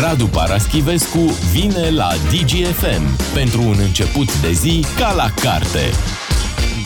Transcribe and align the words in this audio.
Radu 0.00 0.26
Paraschivescu 0.26 1.18
vine 1.52 1.90
la 1.90 2.08
DGFM 2.30 3.32
pentru 3.34 3.62
un 3.62 3.76
început 3.86 4.40
de 4.40 4.52
zi 4.52 4.84
ca 4.98 5.12
la 5.12 5.30
carte. 5.42 5.80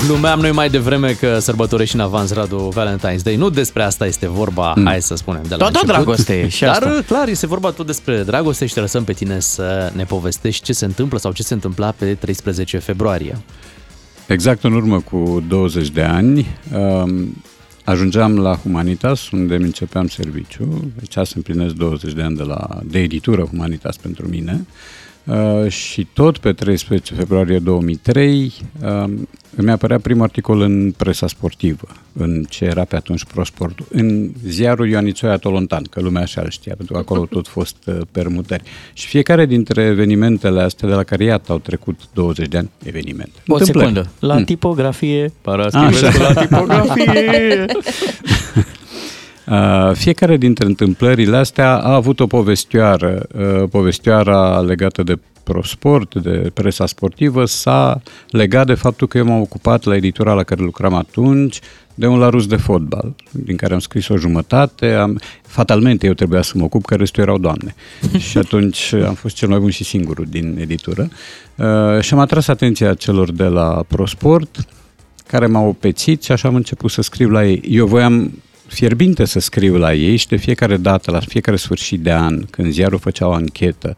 Glumeam 0.06 0.40
noi 0.40 0.50
mai 0.50 0.68
devreme 0.68 1.12
că 1.12 1.38
sărbătorești 1.38 1.94
în 1.94 2.00
avans 2.00 2.32
Radu 2.32 2.72
Valentine's 2.76 3.22
Day. 3.22 3.36
Nu 3.36 3.50
despre 3.50 3.82
asta 3.82 4.06
este 4.06 4.28
vorba, 4.28 4.72
mm. 4.76 4.84
hai 4.84 5.02
să 5.02 5.14
spunem, 5.14 5.42
de 5.48 5.54
la 5.54 5.56
Tot 5.56 5.74
o 5.74 5.78
început. 5.80 5.86
dragoste 5.86 6.32
e 6.40 6.48
și 6.48 6.62
Dar 6.62 6.70
asta. 6.70 7.02
clar, 7.06 7.28
este 7.28 7.46
vorba 7.46 7.70
tot 7.70 7.86
despre 7.86 8.22
dragoste 8.22 8.66
și 8.66 8.74
te 8.74 8.80
lăsăm 8.80 9.04
pe 9.04 9.12
tine 9.12 9.40
să 9.40 9.92
ne 9.94 10.04
povestești 10.04 10.64
ce 10.64 10.72
se 10.72 10.84
întâmplă 10.84 11.18
sau 11.18 11.32
ce 11.32 11.42
se 11.42 11.54
întâmpla 11.54 11.94
pe 11.98 12.14
13 12.14 12.78
februarie. 12.78 13.38
Exact 14.26 14.64
în 14.64 14.72
urmă 14.72 15.00
cu 15.00 15.42
20 15.48 15.88
de 15.88 16.02
ani, 16.02 16.46
um, 16.76 17.42
ajungeam 17.84 18.38
la 18.38 18.56
Humanitas, 18.56 19.30
unde 19.30 19.54
îmi 19.54 19.64
începeam 19.64 20.08
serviciu. 20.08 20.92
Deci 20.98 21.12
să 21.26 21.32
împlinesc 21.34 21.74
20 21.74 22.12
de 22.12 22.22
ani 22.22 22.36
de, 22.36 22.42
la, 22.42 22.80
de 22.84 22.98
editură 22.98 23.42
Humanitas 23.42 23.96
pentru 23.96 24.28
mine. 24.28 24.52
Uh, 24.52 25.03
și 25.68 26.06
tot 26.12 26.38
pe 26.38 26.52
13 26.52 27.14
februarie 27.14 27.58
2003 27.58 28.52
um, 28.84 29.28
îmi 29.56 29.70
apărea 29.70 29.98
primul 29.98 30.22
articol 30.22 30.60
în 30.60 30.92
presa 30.96 31.26
sportivă, 31.26 31.86
în 32.12 32.44
ce 32.48 32.64
era 32.64 32.84
pe 32.84 32.96
atunci 32.96 33.24
ProSport, 33.24 33.78
în 33.90 34.30
ziarul 34.46 34.88
Ioanițoia 34.88 35.36
Tolontan, 35.36 35.82
că 35.90 36.00
lumea 36.00 36.22
așa 36.22 36.40
îl 36.40 36.50
știa, 36.50 36.74
pentru 36.76 36.94
că 36.94 37.00
acolo 37.00 37.20
au 37.20 37.26
tot 37.26 37.48
fost 37.48 37.76
uh, 37.86 37.96
permutări. 38.12 38.62
Și 38.92 39.06
fiecare 39.06 39.46
dintre 39.46 39.82
evenimentele 39.82 40.60
astea, 40.62 40.88
de 40.88 40.94
la 40.94 41.02
care 41.02 41.24
iată 41.24 41.52
au 41.52 41.58
trecut 41.58 42.00
20 42.12 42.48
de 42.48 42.58
ani, 42.58 42.70
evenimente. 42.84 43.42
O 43.46 43.54
întâmplări. 43.54 43.88
secundă. 43.88 44.10
La 44.18 44.34
Mm. 44.36 44.44
tipografie, 44.44 45.22
Așa. 45.22 45.32
Paraschivescu 45.42 46.22
la 46.22 46.32
tipografie. 46.32 47.64
Uh, 49.46 49.90
fiecare 49.94 50.36
dintre 50.36 50.66
întâmplările 50.66 51.36
astea 51.36 51.76
a 51.76 51.94
avut 51.94 52.20
o 52.20 52.26
povestioară. 52.26 53.26
Uh, 53.38 53.68
povestioara 53.70 54.60
legată 54.60 55.02
de 55.02 55.18
prosport, 55.42 56.14
de 56.14 56.50
presa 56.54 56.86
sportivă, 56.86 57.44
s-a 57.44 58.02
legat 58.30 58.66
de 58.66 58.74
faptul 58.74 59.06
că 59.06 59.18
eu 59.18 59.24
m-am 59.24 59.40
ocupat 59.40 59.84
la 59.84 59.96
editura 59.96 60.32
la 60.32 60.42
care 60.42 60.62
lucram 60.62 60.94
atunci 60.94 61.60
de 61.94 62.06
un 62.06 62.18
larus 62.18 62.46
de 62.46 62.56
fotbal, 62.56 63.14
din 63.30 63.56
care 63.56 63.72
am 63.72 63.78
scris 63.78 64.08
o 64.08 64.16
jumătate. 64.16 64.92
Am, 64.92 65.20
fatalmente 65.42 66.06
eu 66.06 66.12
trebuia 66.12 66.42
să 66.42 66.52
mă 66.56 66.64
ocup, 66.64 66.84
că 66.84 66.94
restul 66.94 67.22
erau 67.22 67.38
doamne. 67.38 67.74
și 68.28 68.38
atunci 68.38 68.92
am 68.92 69.14
fost 69.14 69.34
cel 69.34 69.48
mai 69.48 69.58
bun 69.58 69.70
și 69.70 69.84
singurul 69.84 70.26
din 70.28 70.56
editură. 70.60 71.08
Uh, 71.54 72.00
și 72.00 72.14
am 72.14 72.20
atras 72.20 72.48
atenția 72.48 72.94
celor 72.94 73.32
de 73.32 73.44
la 73.44 73.84
ProSport, 73.88 74.66
care 75.26 75.46
m-au 75.46 75.68
opețit 75.68 76.22
și 76.22 76.32
așa 76.32 76.48
am 76.48 76.54
început 76.54 76.90
să 76.90 77.02
scriu 77.02 77.28
la 77.28 77.46
ei. 77.46 77.62
Eu 77.68 77.86
voiam 77.86 78.42
fierbinte 78.66 79.24
să 79.24 79.40
scriu 79.40 79.76
la 79.76 79.94
ei 79.94 80.16
și 80.16 80.28
de 80.28 80.36
fiecare 80.36 80.76
dată, 80.76 81.10
la 81.10 81.20
fiecare 81.20 81.56
sfârșit 81.56 82.00
de 82.00 82.12
an, 82.12 82.44
când 82.50 82.72
ziarul 82.72 82.98
făcea 82.98 83.28
o 83.28 83.32
anchetă 83.32 83.94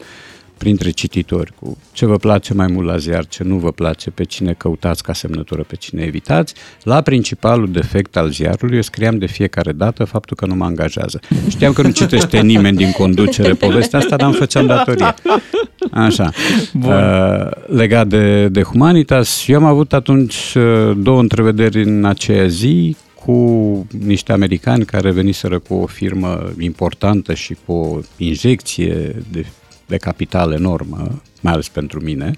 printre 0.57 0.89
cititori 0.89 1.53
cu 1.59 1.77
ce 1.91 2.05
vă 2.05 2.17
place 2.17 2.53
mai 2.53 2.67
mult 2.67 2.87
la 2.87 2.97
ziar, 2.97 3.25
ce 3.25 3.43
nu 3.43 3.55
vă 3.55 3.71
place, 3.71 4.09
pe 4.09 4.23
cine 4.23 4.53
căutați 4.53 5.03
ca 5.03 5.13
semnătură, 5.13 5.63
pe 5.63 5.75
cine 5.75 6.01
evitați, 6.01 6.53
la 6.83 7.01
principalul 7.01 7.71
defect 7.71 8.17
al 8.17 8.29
ziarului 8.29 8.75
eu 8.75 8.81
scriam 8.81 9.17
de 9.17 9.25
fiecare 9.25 9.71
dată 9.71 10.03
faptul 10.03 10.35
că 10.35 10.45
nu 10.45 10.55
mă 10.55 10.65
angajează. 10.65 11.19
Știam 11.49 11.73
că 11.73 11.81
nu 11.81 11.89
citește 11.89 12.41
nimeni 12.41 12.77
din 12.77 12.91
conducere 12.91 13.53
povestea 13.53 13.99
asta, 13.99 14.15
dar 14.15 14.27
îmi 14.27 14.37
făceam 14.37 14.65
datorie. 14.65 15.13
Așa. 15.91 16.31
Bun. 16.73 16.91
Uh, 16.91 17.49
legat 17.65 18.07
de, 18.07 18.47
de 18.47 18.61
Humanitas, 18.61 19.43
eu 19.47 19.57
am 19.57 19.65
avut 19.65 19.93
atunci 19.93 20.55
uh, 20.55 20.97
două 20.97 21.19
întrevederi 21.19 21.83
în 21.83 22.05
aceea 22.05 22.47
zi 22.47 22.95
cu 23.27 23.87
niște 24.05 24.31
americani 24.31 24.85
care 24.85 25.11
veniseră 25.11 25.59
cu 25.59 25.73
o 25.73 25.85
firmă 25.85 26.51
importantă 26.59 27.33
și 27.33 27.57
cu 27.65 27.71
o 27.71 27.99
injecție 28.17 29.15
de, 29.31 29.45
de 29.85 29.97
capital 29.97 30.51
enormă, 30.51 31.21
mai 31.41 31.53
ales 31.53 31.69
pentru 31.69 31.99
mine, 31.99 32.33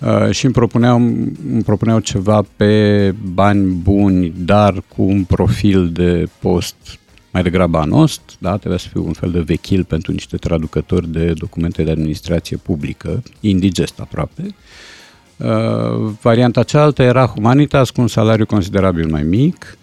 uh, 0.00 0.30
și 0.30 0.44
îmi 0.44 0.54
propuneau, 0.54 0.96
îmi 0.96 1.62
propuneau 1.64 1.98
ceva 1.98 2.44
pe 2.56 3.14
bani 3.32 3.72
buni, 3.72 4.32
dar 4.36 4.82
cu 4.96 5.02
un 5.02 5.24
profil 5.24 5.90
de 5.92 6.28
post 6.38 6.76
mai 7.32 7.42
degrabă 7.42 7.78
anost, 7.78 8.20
da? 8.38 8.56
trebuia 8.56 8.78
să 8.78 8.88
fiu 8.88 9.06
un 9.06 9.12
fel 9.12 9.30
de 9.30 9.40
vechil 9.40 9.84
pentru 9.84 10.12
niște 10.12 10.36
traducători 10.36 11.08
de 11.08 11.32
documente 11.32 11.82
de 11.82 11.90
administrație 11.90 12.56
publică, 12.56 13.22
indigest 13.40 14.00
aproape. 14.00 14.54
Uh, 15.36 16.12
varianta 16.20 16.62
cealaltă 16.62 17.02
era 17.02 17.26
Humanitas 17.26 17.90
cu 17.90 18.00
un 18.00 18.08
salariu 18.08 18.46
considerabil 18.46 19.08
mai 19.08 19.22
mic, 19.22 19.76
uh, 19.78 19.82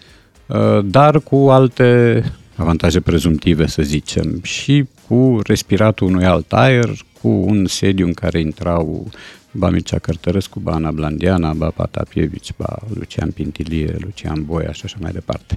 dar 0.84 1.20
cu 1.20 1.36
alte 1.36 2.22
avantaje 2.56 3.00
prezumtive, 3.00 3.66
să 3.66 3.82
zicem, 3.82 4.40
și 4.42 4.84
cu 5.08 5.40
respiratul 5.46 6.06
unui 6.06 6.24
alt 6.24 6.52
aer, 6.52 6.90
cu 7.20 7.28
un 7.28 7.66
sediu 7.66 8.06
în 8.06 8.12
care 8.12 8.40
intrau 8.40 9.10
ba 9.52 9.70
Mircea 9.70 9.98
Cărtărescu, 9.98 10.60
ba 10.60 10.72
Ana 10.72 10.90
Blandiana, 10.90 11.52
ba 11.52 11.70
Patapievici, 11.70 12.52
ba 12.56 12.78
Lucian 12.94 13.30
Pintilie, 13.30 13.96
Lucian 13.98 14.44
Boia 14.44 14.72
și 14.72 14.82
așa 14.84 14.96
mai 15.00 15.12
departe. 15.12 15.56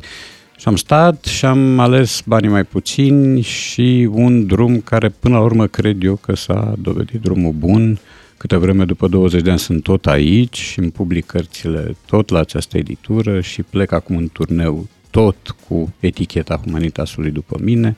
Și 0.58 0.68
am 0.68 0.76
stat 0.76 1.24
și 1.24 1.46
am 1.46 1.80
ales 1.80 2.22
banii 2.26 2.50
mai 2.50 2.64
puțini 2.64 3.42
și 3.42 4.10
un 4.12 4.46
drum 4.46 4.80
care 4.80 5.10
până 5.10 5.36
la 5.36 5.42
urmă 5.42 5.68
cred 5.68 6.04
eu 6.04 6.16
că 6.16 6.36
s-a 6.36 6.74
dovedit 6.82 7.22
drumul 7.22 7.52
bun. 7.52 8.00
Câte 8.38 8.56
vreme 8.56 8.86
după 8.86 9.08
20 9.08 9.42
de 9.42 9.50
ani 9.50 9.60
sunt 9.60 9.84
tot 9.84 10.06
aici 10.06 10.58
și 10.58 10.80
îmi 10.80 10.92
public 10.92 11.26
cărțile 11.26 11.96
tot 12.06 12.30
la 12.30 12.40
această 12.40 12.78
editură 12.78 13.42
și 13.42 13.64
plec 13.64 13.92
acum 13.92 14.18
în 14.18 14.28
turneu 14.34 14.88
tot 15.10 15.56
cu 15.68 15.94
eticheta 16.00 16.62
Humanitasului 16.64 17.32
după 17.32 17.58
mine. 17.62 17.96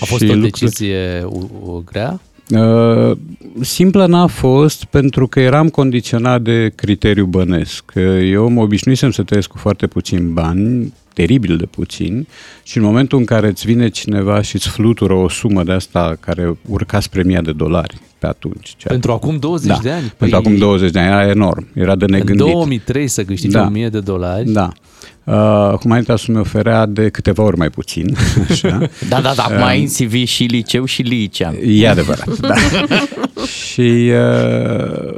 A 0.00 0.04
fost 0.04 0.22
și 0.22 0.30
o 0.30 0.34
lucrurile- 0.34 0.48
decizie 0.50 1.22
u- 1.24 1.50
u- 1.64 1.84
grea? 1.90 2.20
Uh, 2.50 3.16
simplă 3.60 4.06
n-a 4.06 4.26
fost 4.26 4.84
pentru 4.84 5.26
că 5.28 5.40
eram 5.40 5.68
condiționat 5.68 6.42
de 6.42 6.72
criteriu 6.74 7.24
bănesc. 7.26 7.92
Uh, 7.94 8.04
Eu 8.30 8.48
mă 8.48 8.60
obișnuisem 8.62 9.10
să 9.10 9.22
trăiesc 9.22 9.48
cu 9.48 9.58
foarte 9.58 9.86
puțin 9.86 10.32
bani, 10.32 10.92
teribil 11.18 11.56
de 11.56 11.66
puțin, 11.66 12.26
și 12.62 12.76
în 12.76 12.82
momentul 12.82 13.18
în 13.18 13.24
care 13.24 13.48
îți 13.48 13.66
vine 13.66 13.88
cineva 13.88 14.42
și 14.42 14.54
îți 14.54 14.68
flutură 14.68 15.12
o 15.14 15.28
sumă 15.28 15.62
de 15.62 15.72
asta 15.72 16.16
care 16.20 16.58
urca 16.68 17.00
spre 17.00 17.22
mii 17.22 17.42
de 17.42 17.52
dolari 17.52 17.98
pe 18.18 18.26
atunci. 18.26 18.74
Ceea 18.76 18.92
Pentru 18.92 19.12
acum 19.12 19.38
20 19.38 19.68
da, 19.68 19.78
de 19.82 19.90
ani? 19.90 20.12
Pentru 20.16 20.36
acum 20.36 20.56
20 20.56 20.90
de 20.90 20.98
ani 20.98 21.08
era 21.08 21.28
enorm, 21.28 21.66
era 21.74 21.96
de 21.96 22.04
În 22.04 22.10
negândit. 22.10 22.52
2003 22.52 23.08
să 23.08 23.24
câștigi 23.24 23.52
Da. 23.52 23.66
1000 23.66 23.88
de 23.88 24.00
dolari? 24.00 24.50
Da. 24.50 24.72
Uh, 25.24 25.78
Humanitas 25.80 26.26
mi 26.26 26.38
oferea 26.38 26.86
de 26.86 27.08
câteva 27.08 27.42
ori 27.42 27.56
mai 27.56 27.70
puțin. 27.70 28.16
Așa. 28.50 28.78
Da, 29.08 29.20
da, 29.20 29.32
da, 29.36 29.42
acum 29.42 29.62
ai 29.62 29.80
în 29.80 29.88
CV 29.88 30.26
și 30.26 30.44
liceu 30.44 30.84
și 30.84 31.02
liceam. 31.02 31.54
E 31.64 31.88
adevărat, 31.88 32.38
da. 32.38 32.54
și 33.68 34.10
uh, 34.12 35.14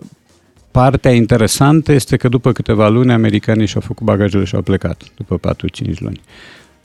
partea 0.71 1.11
interesantă 1.11 1.93
este 1.93 2.17
că 2.17 2.29
după 2.29 2.53
câteva 2.53 2.89
luni 2.89 3.13
americanii 3.13 3.67
și-au 3.67 3.83
făcut 3.87 4.07
bagajele 4.07 4.45
și 4.45 4.55
au 4.55 4.63
plecat, 4.63 5.03
după 5.17 5.55
4-5 5.95 5.99
luni. 5.99 6.21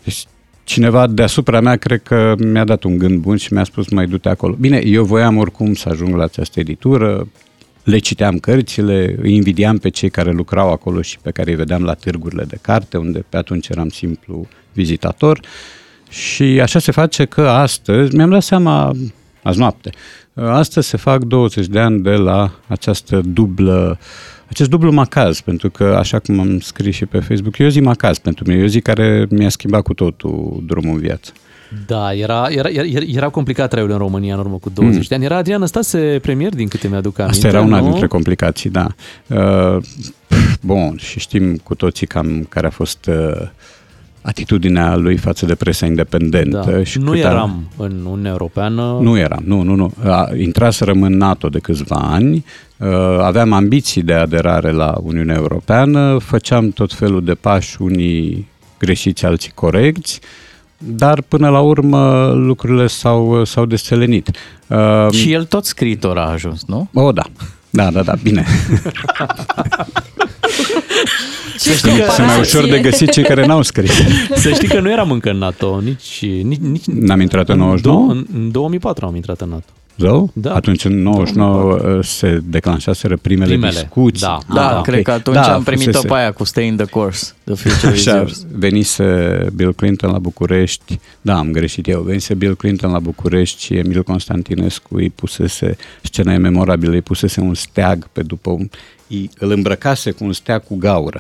Deci 0.04 0.26
cineva 0.64 1.08
deasupra 1.08 1.60
mea 1.60 1.76
cred 1.76 2.02
că 2.04 2.36
mi-a 2.38 2.64
dat 2.64 2.84
un 2.84 2.98
gând 2.98 3.20
bun 3.20 3.38
și 3.38 3.54
mi-a 3.54 3.64
spus 3.64 3.90
mai 3.90 4.08
du-te 4.08 4.30
acolo. 4.30 4.56
Bine, 4.60 4.82
eu 4.86 5.04
voiam 5.04 5.38
oricum 5.38 5.74
să 5.74 5.90
ajung 5.90 6.16
la 6.16 6.24
această 6.24 6.60
editură, 6.60 7.28
le 7.84 7.98
citeam 7.98 8.38
cărțile, 8.38 9.16
îi 9.22 9.36
invidiam 9.36 9.78
pe 9.78 9.90
cei 9.90 10.10
care 10.10 10.32
lucrau 10.32 10.72
acolo 10.72 11.02
și 11.02 11.20
pe 11.20 11.32
care 11.32 11.50
îi 11.50 11.56
vedeam 11.56 11.84
la 11.84 11.94
târgurile 11.94 12.44
de 12.44 12.58
carte, 12.62 12.98
unde 12.98 13.26
pe 13.30 13.38
atunci 13.38 13.68
eram 13.68 13.90
simplu 13.90 14.48
vizitator. 14.74 15.40
Și 16.10 16.44
așa 16.44 16.80
se 16.80 16.92
face 16.92 17.26
că 17.26 17.42
astăzi, 17.42 18.16
mi-am 18.16 18.30
dat 18.30 18.44
seama 18.44 18.96
azi 19.42 19.60
noapte, 19.60 19.90
astăzi 20.36 20.88
se 20.88 20.98
fac 20.98 21.24
20 21.24 21.66
de 21.68 21.80
ani 21.80 22.02
de 22.02 22.10
la 22.10 22.52
această 22.68 23.22
dublă 23.26 23.98
acest 24.50 24.70
dublu 24.70 24.92
macaz, 24.92 25.40
pentru 25.40 25.70
că, 25.70 25.84
așa 25.84 26.20
cum 26.20 26.40
am 26.40 26.60
scris 26.60 26.96
și 26.96 27.06
pe 27.06 27.20
Facebook, 27.20 27.58
eu 27.58 27.68
zic 27.68 27.84
macaz 27.84 28.18
pentru 28.18 28.44
mine, 28.48 28.62
eu 28.62 28.68
zic 28.68 28.84
care 28.84 29.28
mi-a 29.30 29.50
schimbat 29.50 29.82
cu 29.82 29.94
totul 29.94 30.64
drumul 30.66 30.94
în 30.94 31.00
viață. 31.00 31.32
Da, 31.86 32.14
era, 32.14 32.48
era, 32.50 32.70
era, 32.70 33.02
era 33.08 33.30
complicat 33.30 33.70
traiul 33.70 33.92
în 33.92 33.98
România 33.98 34.34
în 34.34 34.40
urmă 34.40 34.58
cu 34.58 34.70
20 34.70 34.96
Mm. 34.96 35.06
de 35.10 35.16
ani. 35.16 35.24
Era 35.26 35.36
Adrian 35.38 35.60
Năstase 35.60 36.20
premier, 36.22 36.54
din 36.54 36.68
câte 36.68 36.88
mi-aduc 36.88 37.20
aminte. 37.20 37.38
Asta 37.38 37.58
era 37.58 37.62
una 37.66 37.80
nu? 37.80 37.86
dintre 37.90 38.08
complicații, 38.08 38.70
da. 38.70 38.88
Uh, 39.28 39.78
bun, 40.62 40.98
și 40.98 41.20
știm 41.20 41.56
cu 41.56 41.76
toții 41.76 42.08
cam 42.08 42.46
care 42.50 42.68
a 42.68 42.70
fost 42.70 43.06
uh, 43.06 43.42
atitudinea 44.28 44.96
lui 44.96 45.18
față 45.18 45.46
de 45.46 45.56
presa 45.56 45.86
independentă. 45.86 46.64
Da. 46.72 46.84
Și 46.84 46.98
Nu 47.00 47.12
cât 47.12 47.24
a- 47.24 47.30
eram 47.30 47.64
în 47.78 47.92
Uniunea 48.06 48.32
Europeană. 48.32 48.98
Nu 49.02 49.18
eram, 49.18 49.42
nu, 49.46 49.62
nu, 49.62 49.76
nu. 49.76 49.92
A, 50.04 50.30
intraserăm 50.38 51.04
în 51.04 51.18
NATO 51.18 51.48
de 51.50 51.60
câțiva 51.60 51.96
ani, 51.96 52.46
uh, 52.78 52.88
aveam 53.22 53.52
ambiții 53.54 54.02
de 54.02 54.14
aderare 54.14 54.72
la 54.72 54.98
Uniunea 55.04 55.36
Europeană, 55.36 56.18
făceam 56.18 56.70
tot 56.70 56.94
felul 56.94 57.24
de 57.24 57.34
pași, 57.34 57.82
unii 57.82 58.48
greșiți, 58.80 59.26
alții 59.26 59.52
corecți, 59.56 60.20
dar 60.78 61.22
până 61.22 61.50
la 61.50 61.60
urmă 61.60 62.32
lucrurile 62.36 62.88
s-au, 62.88 63.44
s-au 63.44 63.66
deselenit. 63.66 64.30
Uh, 64.68 65.08
Și 65.12 65.32
el 65.32 65.46
tot 65.46 65.66
scriitor 65.66 66.18
a 66.18 66.30
ajuns, 66.30 66.64
nu? 66.68 66.88
O, 66.94 67.12
da. 67.12 67.24
Da, 67.70 67.92
da, 67.92 68.02
da, 68.04 68.14
bine. 68.24 68.46
Să 71.72 71.74
știi, 71.74 72.00
că, 72.00 72.12
Sunt 72.12 72.28
mai 72.28 72.40
ușor 72.40 72.66
de 72.70 72.80
găsit 72.80 73.10
cei 73.12 73.24
care 73.24 73.46
n-au 73.46 73.62
scris. 73.62 73.92
să 74.44 74.50
știi 74.52 74.68
că 74.68 74.80
nu 74.80 74.92
eram 74.92 75.12
încă 75.12 75.30
în 75.30 75.38
NATO, 75.38 75.80
nici... 75.84 76.26
nici, 76.44 76.60
nici 76.60 76.86
N-am 76.86 77.20
intrat 77.22 77.50
în 77.50 77.58
99? 77.58 78.12
În, 78.12 78.26
în 78.34 78.52
2004 78.52 79.06
am 79.06 79.16
intrat 79.16 79.42
în 79.42 79.50
NATO. 79.50 79.66
Zău? 79.98 80.30
Da. 80.34 80.54
Atunci 80.54 80.86
în 80.86 81.02
99 81.02 81.74
uh, 81.74 82.04
se 82.06 82.42
declanșaseră 82.46 83.18
primele, 83.18 83.50
Primele, 83.50 83.72
discuții. 83.72 84.26
da. 84.28 84.38
Da, 84.54 84.70
da, 84.74 84.82
cred 84.82 84.98
ok. 84.98 85.04
că 85.04 85.12
atunci 85.12 85.36
Da, 85.36 85.54
am 85.54 85.64
primit-o 85.64 85.92
fusese- 85.92 86.08
pe 86.08 86.14
aia 86.14 86.32
cu 86.32 86.44
Stay 86.44 86.68
in 86.68 86.76
the 86.76 86.86
Course, 86.86 87.32
The 87.44 87.54
Future 87.56 87.94
is 87.96 88.08
Așa, 88.08 88.18
Yours. 88.18 88.46
venise 88.56 89.46
Bill 89.56 89.74
Clinton 89.74 90.12
la 90.12 90.20
București, 90.20 91.00
da, 91.22 91.38
am 91.38 91.52
greșit 91.52 91.88
eu, 91.88 92.02
venise 92.02 92.34
Bill 92.34 92.56
Clinton 92.56 92.92
la 92.92 93.00
București 93.00 93.64
și 93.64 93.74
Emil 93.74 94.04
Constantinescu 94.04 94.96
îi 94.96 95.10
pusese, 95.10 95.78
scena 96.02 96.34
e 96.34 96.38
memorabilă, 96.38 96.94
îi 96.94 97.02
pusese 97.02 97.40
un 97.42 97.54
steag 97.54 98.08
pe 98.12 98.22
după 98.22 98.50
un, 98.50 98.70
îi, 99.08 99.30
îl 99.40 99.52
îmbrăcase 99.52 100.12
cu 100.12 100.24
un 100.24 100.34
steag 100.34 100.64
cu 100.64 100.76
gaură. 100.76 101.20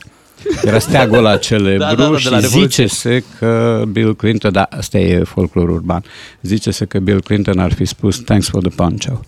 Era 0.64 0.80
steagul 0.80 1.18
ăla 1.18 1.38
celebru 1.38 1.78
Da, 1.78 1.96
da, 1.96 2.04
da, 2.04 2.10
de 2.12 2.18
și 2.18 2.30
la 2.30 2.40
Revoluție. 2.40 2.86
zice-se 2.86 3.24
că 3.40 3.84
Bill 3.92 4.16
Clinton, 4.16 4.52
da, 4.52 4.68
asta 4.70 4.98
e 4.98 5.24
folclor 5.24 5.70
urban, 5.70 6.04
zice-se 6.42 6.86
că 6.86 7.00
Bill 7.00 7.22
Clinton 7.22 7.60
ar 7.60 7.74
fi 7.74 7.86
spus 7.86 8.20
thanks 8.24 8.50
for 8.50 8.62
the 8.62 8.76
poncho. 8.76 9.20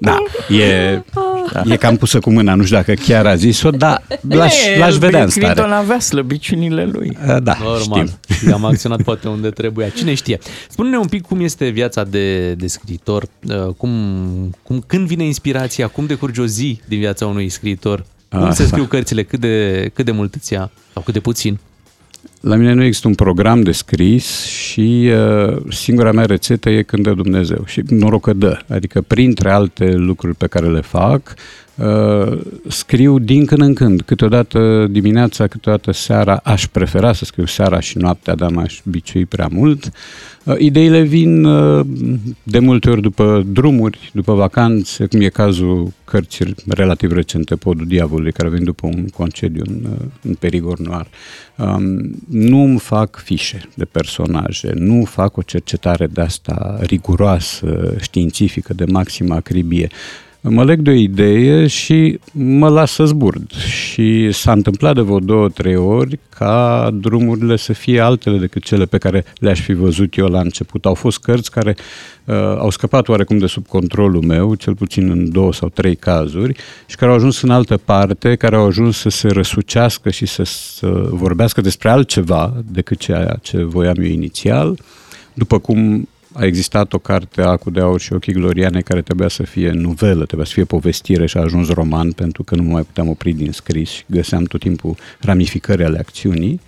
Da, 0.00 0.16
e, 0.48 1.02
e 1.64 1.76
cam 1.76 1.96
pusă 1.96 2.18
cu 2.20 2.30
mâna, 2.30 2.54
nu 2.54 2.64
știu 2.64 2.76
dacă 2.76 2.92
chiar 2.92 3.26
a 3.26 3.34
zis-o, 3.34 3.70
dar 3.70 4.02
l-aș, 4.28 4.54
Bine, 4.62 4.78
l-aș 4.78 4.92
el, 4.92 4.98
vedea 4.98 5.22
în 5.22 5.26
Bill 5.26 5.30
stare. 5.30 5.52
Clinton 5.52 5.72
avea 5.72 5.98
slăbiciunile 6.00 6.84
lui. 6.84 7.16
Uh, 7.28 7.36
Da, 7.42 7.56
Normal. 7.62 8.08
știm. 8.28 8.52
Am 8.52 8.64
acționat 8.64 9.02
poate 9.02 9.28
unde 9.28 9.50
trebuia. 9.50 9.88
Cine 9.88 10.14
știe? 10.14 10.38
Spune-ne 10.68 10.98
un 10.98 11.06
pic 11.06 11.22
cum 11.26 11.40
este 11.40 11.68
viața 11.68 12.04
de, 12.04 12.52
de 12.52 12.66
scriitor, 12.66 13.22
uh, 13.48 13.66
cum, 13.76 13.90
cum, 14.62 14.84
când 14.86 15.06
vine 15.06 15.24
inspirația, 15.24 15.86
cum 15.86 16.06
decurge 16.06 16.40
o 16.40 16.46
zi 16.46 16.80
din 16.88 16.98
viața 16.98 17.26
unui 17.26 17.48
scriitor, 17.48 18.04
cum 18.38 18.48
Asta. 18.48 18.62
se 18.62 18.68
scriu 18.68 18.84
cărțile, 18.84 19.22
cât 19.22 19.40
de, 19.40 19.90
cât 19.94 20.04
de 20.04 20.10
mult 20.10 20.34
îți 20.34 20.52
ia 20.52 20.70
sau 20.92 21.02
cât 21.02 21.14
de 21.14 21.20
puțin. 21.20 21.58
La 22.40 22.56
mine 22.56 22.72
nu 22.72 22.82
există 22.82 23.08
un 23.08 23.14
program 23.14 23.62
de 23.62 23.72
scris 23.72 24.46
și 24.74 25.10
uh, 25.12 25.56
singura 25.68 26.12
mea 26.12 26.24
rețetă 26.24 26.70
e 26.70 26.82
când 26.82 27.02
dă 27.02 27.12
Dumnezeu 27.12 27.62
și 27.66 27.82
noroc 27.88 28.22
că 28.22 28.32
dă. 28.32 28.58
Adică 28.68 29.00
printre 29.00 29.50
alte 29.50 29.92
lucruri 29.92 30.34
pe 30.34 30.46
care 30.46 30.66
le 30.66 30.80
fac, 30.80 31.34
uh, 31.74 32.38
scriu 32.68 33.18
din 33.18 33.44
când 33.44 33.60
în 33.60 33.74
când. 33.74 34.00
Câteodată 34.00 34.86
dimineața, 34.90 35.46
câteodată 35.46 35.92
seara. 35.92 36.40
Aș 36.44 36.66
prefera 36.66 37.12
să 37.12 37.24
scriu 37.24 37.46
seara 37.46 37.80
și 37.80 37.98
noaptea, 37.98 38.34
dar 38.34 38.50
m-aș 38.50 38.80
biciui 38.84 39.26
prea 39.26 39.48
mult. 39.52 39.90
Uh, 40.44 40.54
ideile 40.58 41.00
vin 41.00 41.44
uh, 41.44 41.86
de 42.42 42.58
multe 42.58 42.90
ori 42.90 43.00
după 43.00 43.44
drumuri, 43.46 44.10
după 44.12 44.34
vacanțe, 44.34 45.06
cum 45.06 45.20
e 45.20 45.28
cazul 45.28 45.92
cărții 46.04 46.54
relativ 46.68 47.12
recente, 47.12 47.56
Podul 47.56 47.86
Diavolului, 47.86 48.32
care 48.32 48.48
vin 48.48 48.64
după 48.64 48.86
un 48.86 49.08
concediu 49.08 49.62
în, 49.66 49.80
uh, 49.90 50.06
în 50.22 50.34
Perigor 50.34 50.78
Noir. 50.78 51.06
Um, 51.56 52.10
nu 52.28 52.62
îmi 52.62 52.78
fac 52.78 53.22
fișe 53.24 53.68
de 53.74 53.84
personaje, 53.84 54.63
nu 54.74 55.04
fac 55.04 55.36
o 55.36 55.42
cercetare 55.42 56.06
de 56.06 56.20
asta 56.20 56.78
riguroasă, 56.80 57.94
științifică, 58.00 58.74
de 58.74 58.84
maximă 58.84 59.34
acribie. 59.34 59.88
Mă 60.48 60.64
leg 60.64 60.80
de 60.80 60.90
o 60.90 60.94
idee 60.94 61.66
și 61.66 62.18
mă 62.32 62.68
las 62.68 62.92
să 62.92 63.04
zburd. 63.04 63.50
Și 63.52 64.32
s-a 64.32 64.52
întâmplat 64.52 64.94
de 64.94 65.00
vreo 65.00 65.18
două, 65.18 65.48
trei 65.48 65.76
ori 65.76 66.18
ca 66.28 66.90
drumurile 66.92 67.56
să 67.56 67.72
fie 67.72 68.00
altele 68.00 68.38
decât 68.38 68.62
cele 68.62 68.84
pe 68.84 68.98
care 68.98 69.24
le-aș 69.38 69.60
fi 69.60 69.72
văzut 69.72 70.16
eu 70.16 70.26
la 70.26 70.40
început. 70.40 70.84
Au 70.84 70.94
fost 70.94 71.18
cărți 71.18 71.50
care 71.50 71.76
uh, 72.24 72.34
au 72.36 72.70
scăpat 72.70 73.08
oarecum 73.08 73.38
de 73.38 73.46
sub 73.46 73.66
controlul 73.66 74.22
meu, 74.22 74.54
cel 74.54 74.74
puțin 74.74 75.10
în 75.10 75.30
două 75.30 75.52
sau 75.52 75.68
trei 75.68 75.96
cazuri, 75.96 76.54
și 76.86 76.96
care 76.96 77.10
au 77.10 77.16
ajuns 77.16 77.40
în 77.40 77.50
altă 77.50 77.76
parte, 77.76 78.34
care 78.34 78.56
au 78.56 78.66
ajuns 78.66 78.96
să 78.96 79.08
se 79.08 79.28
răsucească 79.28 80.10
și 80.10 80.26
să, 80.26 80.42
să 80.42 81.08
vorbească 81.10 81.60
despre 81.60 81.88
altceva 81.88 82.54
decât 82.70 82.98
ceea 82.98 83.38
ce 83.42 83.62
voiam 83.62 83.96
eu 83.98 84.10
inițial. 84.10 84.78
După 85.34 85.58
cum 85.58 86.08
a 86.34 86.44
existat 86.44 86.92
o 86.92 86.98
carte 86.98 87.42
Acu 87.42 87.70
de 87.70 87.80
Aur 87.80 88.00
și 88.00 88.12
Ochii 88.12 88.32
Gloriane 88.32 88.80
care 88.80 89.02
trebuia 89.02 89.28
să 89.28 89.42
fie 89.42 89.70
novelă, 89.70 90.24
trebuia 90.24 90.46
să 90.46 90.52
fie 90.52 90.64
povestire 90.64 91.26
și 91.26 91.36
a 91.36 91.40
ajuns 91.40 91.68
roman 91.68 92.12
pentru 92.12 92.42
că 92.42 92.54
nu 92.54 92.62
mă 92.62 92.72
mai 92.72 92.82
puteam 92.82 93.08
opri 93.08 93.32
din 93.32 93.52
scris 93.52 93.90
și 93.90 94.02
găseam 94.06 94.44
tot 94.44 94.60
timpul 94.60 94.96
ramificări 95.20 95.84
ale 95.84 95.98
acțiunii. 95.98 96.60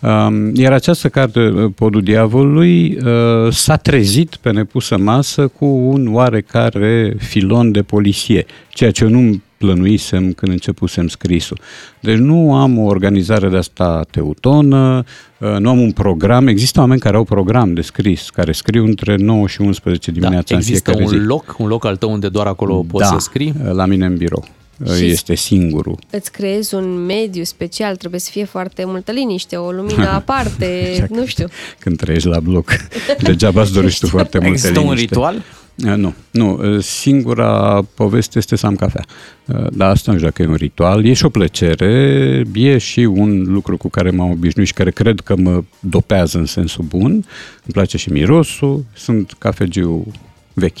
Um, 0.00 0.54
iar 0.54 0.72
această 0.72 1.08
carte, 1.08 1.40
Podul 1.74 2.02
Diavolului, 2.02 2.96
uh, 2.96 3.52
s-a 3.52 3.76
trezit 3.76 4.36
pe 4.36 4.50
nepusă 4.50 4.98
masă 4.98 5.46
cu 5.46 5.64
un 5.64 6.14
oarecare 6.14 7.14
filon 7.18 7.72
de 7.72 7.82
polisie, 7.82 8.46
ceea 8.68 8.90
ce 8.90 9.04
eu 9.04 9.10
nu 9.10 9.40
plănuisem 9.66 10.32
când 10.32 10.52
începusem 10.52 11.08
scrisul. 11.08 11.58
Deci 12.00 12.16
nu 12.16 12.54
am 12.54 12.78
o 12.78 12.82
organizare 12.82 13.48
de 13.48 13.56
asta 13.56 14.04
teutonă, 14.10 15.04
uh, 15.38 15.56
nu 15.58 15.68
am 15.68 15.80
un 15.80 15.92
program. 15.92 16.46
Există 16.46 16.80
oameni 16.80 17.00
care 17.00 17.16
au 17.16 17.24
program 17.24 17.74
de 17.74 17.80
scris, 17.80 18.30
care 18.30 18.52
scriu 18.52 18.84
între 18.84 19.16
9 19.16 19.46
și 19.46 19.60
11 19.60 20.10
dimineața 20.10 20.44
da, 20.48 20.54
în 20.54 20.60
există 20.60 20.90
fiecare 20.90 21.14
un 21.16 21.20
zi. 21.20 21.26
loc, 21.26 21.54
un 21.58 21.66
loc 21.68 21.84
al 21.84 21.96
tău 21.96 22.12
unde 22.12 22.28
doar 22.28 22.46
acolo 22.46 22.84
poți 22.88 23.08
da, 23.10 23.14
să 23.14 23.20
scrii? 23.20 23.54
la 23.72 23.86
mine 23.86 24.06
în 24.06 24.16
birou. 24.16 24.44
Uh, 24.86 24.92
Și- 24.94 25.04
Este 25.04 25.34
singurul. 25.34 25.98
Îți 26.10 26.32
creezi 26.32 26.74
un 26.74 27.04
mediu 27.04 27.42
special, 27.44 27.96
trebuie 27.96 28.20
să 28.20 28.28
fie 28.30 28.44
foarte 28.44 28.84
multă 28.84 29.12
liniște, 29.12 29.56
o 29.56 29.70
lumină 29.70 30.08
aparte, 30.20 30.88
Exact. 30.90 31.10
nu 31.16 31.26
știu. 31.26 31.46
Când 31.78 31.96
trăiești 31.96 32.28
la 32.28 32.40
bloc. 32.40 32.70
Degeaba 33.22 33.60
îți 33.60 33.72
dorești 33.72 34.00
tu 34.00 34.06
foarte 34.06 34.38
multe 34.38 34.52
Există 34.52 34.78
un 34.78 34.84
liniște. 34.84 35.04
ritual? 35.14 35.42
Uh, 35.86 35.94
Nu, 35.96 36.14
nu. 36.30 36.60
Uh, 36.62 36.80
Singura 36.80 37.82
poveste 37.94 38.38
este 38.38 38.56
să 38.56 38.66
am 38.66 38.76
cafea. 38.76 39.04
Uh, 39.46 39.66
Dar 39.72 39.90
asta 39.90 40.10
nu 40.10 40.16
știu 40.16 40.30
dacă 40.30 40.42
e 40.42 40.46
un 40.46 40.54
ritual. 40.54 41.04
E 41.04 41.12
și 41.12 41.24
o 41.24 41.28
plăcere, 41.28 42.42
e 42.54 42.78
și 42.78 43.00
un 43.00 43.42
lucru 43.52 43.76
cu 43.76 43.88
care 43.88 44.10
m-am 44.10 44.30
obișnuit 44.30 44.66
și 44.66 44.72
care 44.72 44.90
cred 44.90 45.20
că 45.20 45.36
mă 45.36 45.62
dopează 45.80 46.38
în 46.38 46.46
sensul 46.46 46.84
bun. 46.84 47.10
Îmi 47.10 47.72
place 47.72 47.96
și 47.96 48.12
mirosul, 48.12 48.84
sunt 48.94 49.34
cafegiu 49.38 50.06
vechi. 50.54 50.78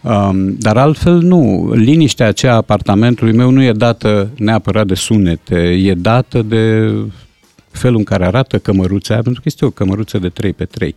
Um, 0.00 0.56
dar 0.58 0.76
altfel 0.76 1.18
nu. 1.18 1.70
Liniștea 1.74 2.26
aceea 2.26 2.52
a 2.52 2.56
apartamentului 2.56 3.32
meu 3.32 3.50
nu 3.50 3.62
e 3.62 3.72
dată 3.72 4.30
neapărat 4.36 4.86
de 4.86 4.94
sunete, 4.94 5.58
e 5.58 5.94
dată 5.94 6.42
de 6.42 6.92
felul 7.70 7.98
în 7.98 8.04
care 8.04 8.24
arată 8.24 8.58
cămăruța 8.58 9.12
aia, 9.14 9.22
pentru 9.22 9.40
că 9.40 9.48
este 9.48 9.64
o 9.64 9.70
cămăruță 9.70 10.18
de 10.18 10.28
3 10.28 10.52
pe 10.52 10.64
3 10.64 10.94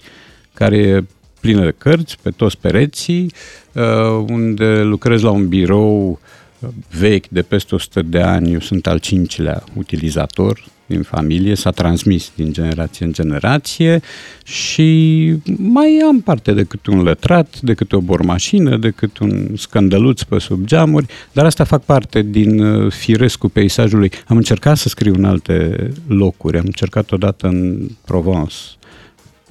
care 0.53 0.77
e 0.77 1.03
plină 1.47 1.63
de 1.63 1.75
cărți 1.77 2.17
pe 2.21 2.29
toți 2.29 2.57
pereții, 2.57 3.33
uh, 3.73 3.83
unde 4.29 4.81
lucrez 4.81 5.21
la 5.21 5.31
un 5.31 5.47
birou 5.47 6.19
uh, 6.59 6.69
vechi 6.99 7.27
de 7.27 7.41
peste 7.41 7.75
100 7.75 8.01
de 8.01 8.19
ani, 8.19 8.53
eu 8.53 8.59
sunt 8.59 8.87
al 8.87 8.99
cincilea 8.99 9.63
utilizator 9.73 10.63
din 10.85 11.01
familie, 11.01 11.55
s-a 11.55 11.71
transmis 11.71 12.31
din 12.35 12.53
generație 12.53 13.05
în 13.05 13.13
generație 13.13 14.01
și 14.43 15.33
mai 15.57 16.01
am 16.07 16.21
parte 16.21 16.51
de 16.51 16.63
câte 16.63 16.91
un 16.91 17.01
lătrat, 17.01 17.59
de 17.61 17.73
câte 17.73 17.95
o 17.95 17.99
bormașină, 17.99 18.77
de 18.77 18.89
câte 18.89 19.23
un 19.23 19.47
scândăluț 19.55 20.21
pe 20.21 20.39
sub 20.39 20.65
geamuri, 20.65 21.05
dar 21.31 21.45
asta 21.45 21.63
fac 21.63 21.83
parte 21.83 22.21
din 22.21 22.59
uh, 22.59 22.91
firescul 22.91 23.49
peisajului. 23.49 24.11
Am 24.27 24.37
încercat 24.37 24.77
să 24.77 24.89
scriu 24.89 25.13
în 25.13 25.25
alte 25.25 25.89
locuri, 26.07 26.57
am 26.57 26.65
încercat 26.65 27.11
odată 27.11 27.47
în 27.47 27.87
Provence, 28.05 28.55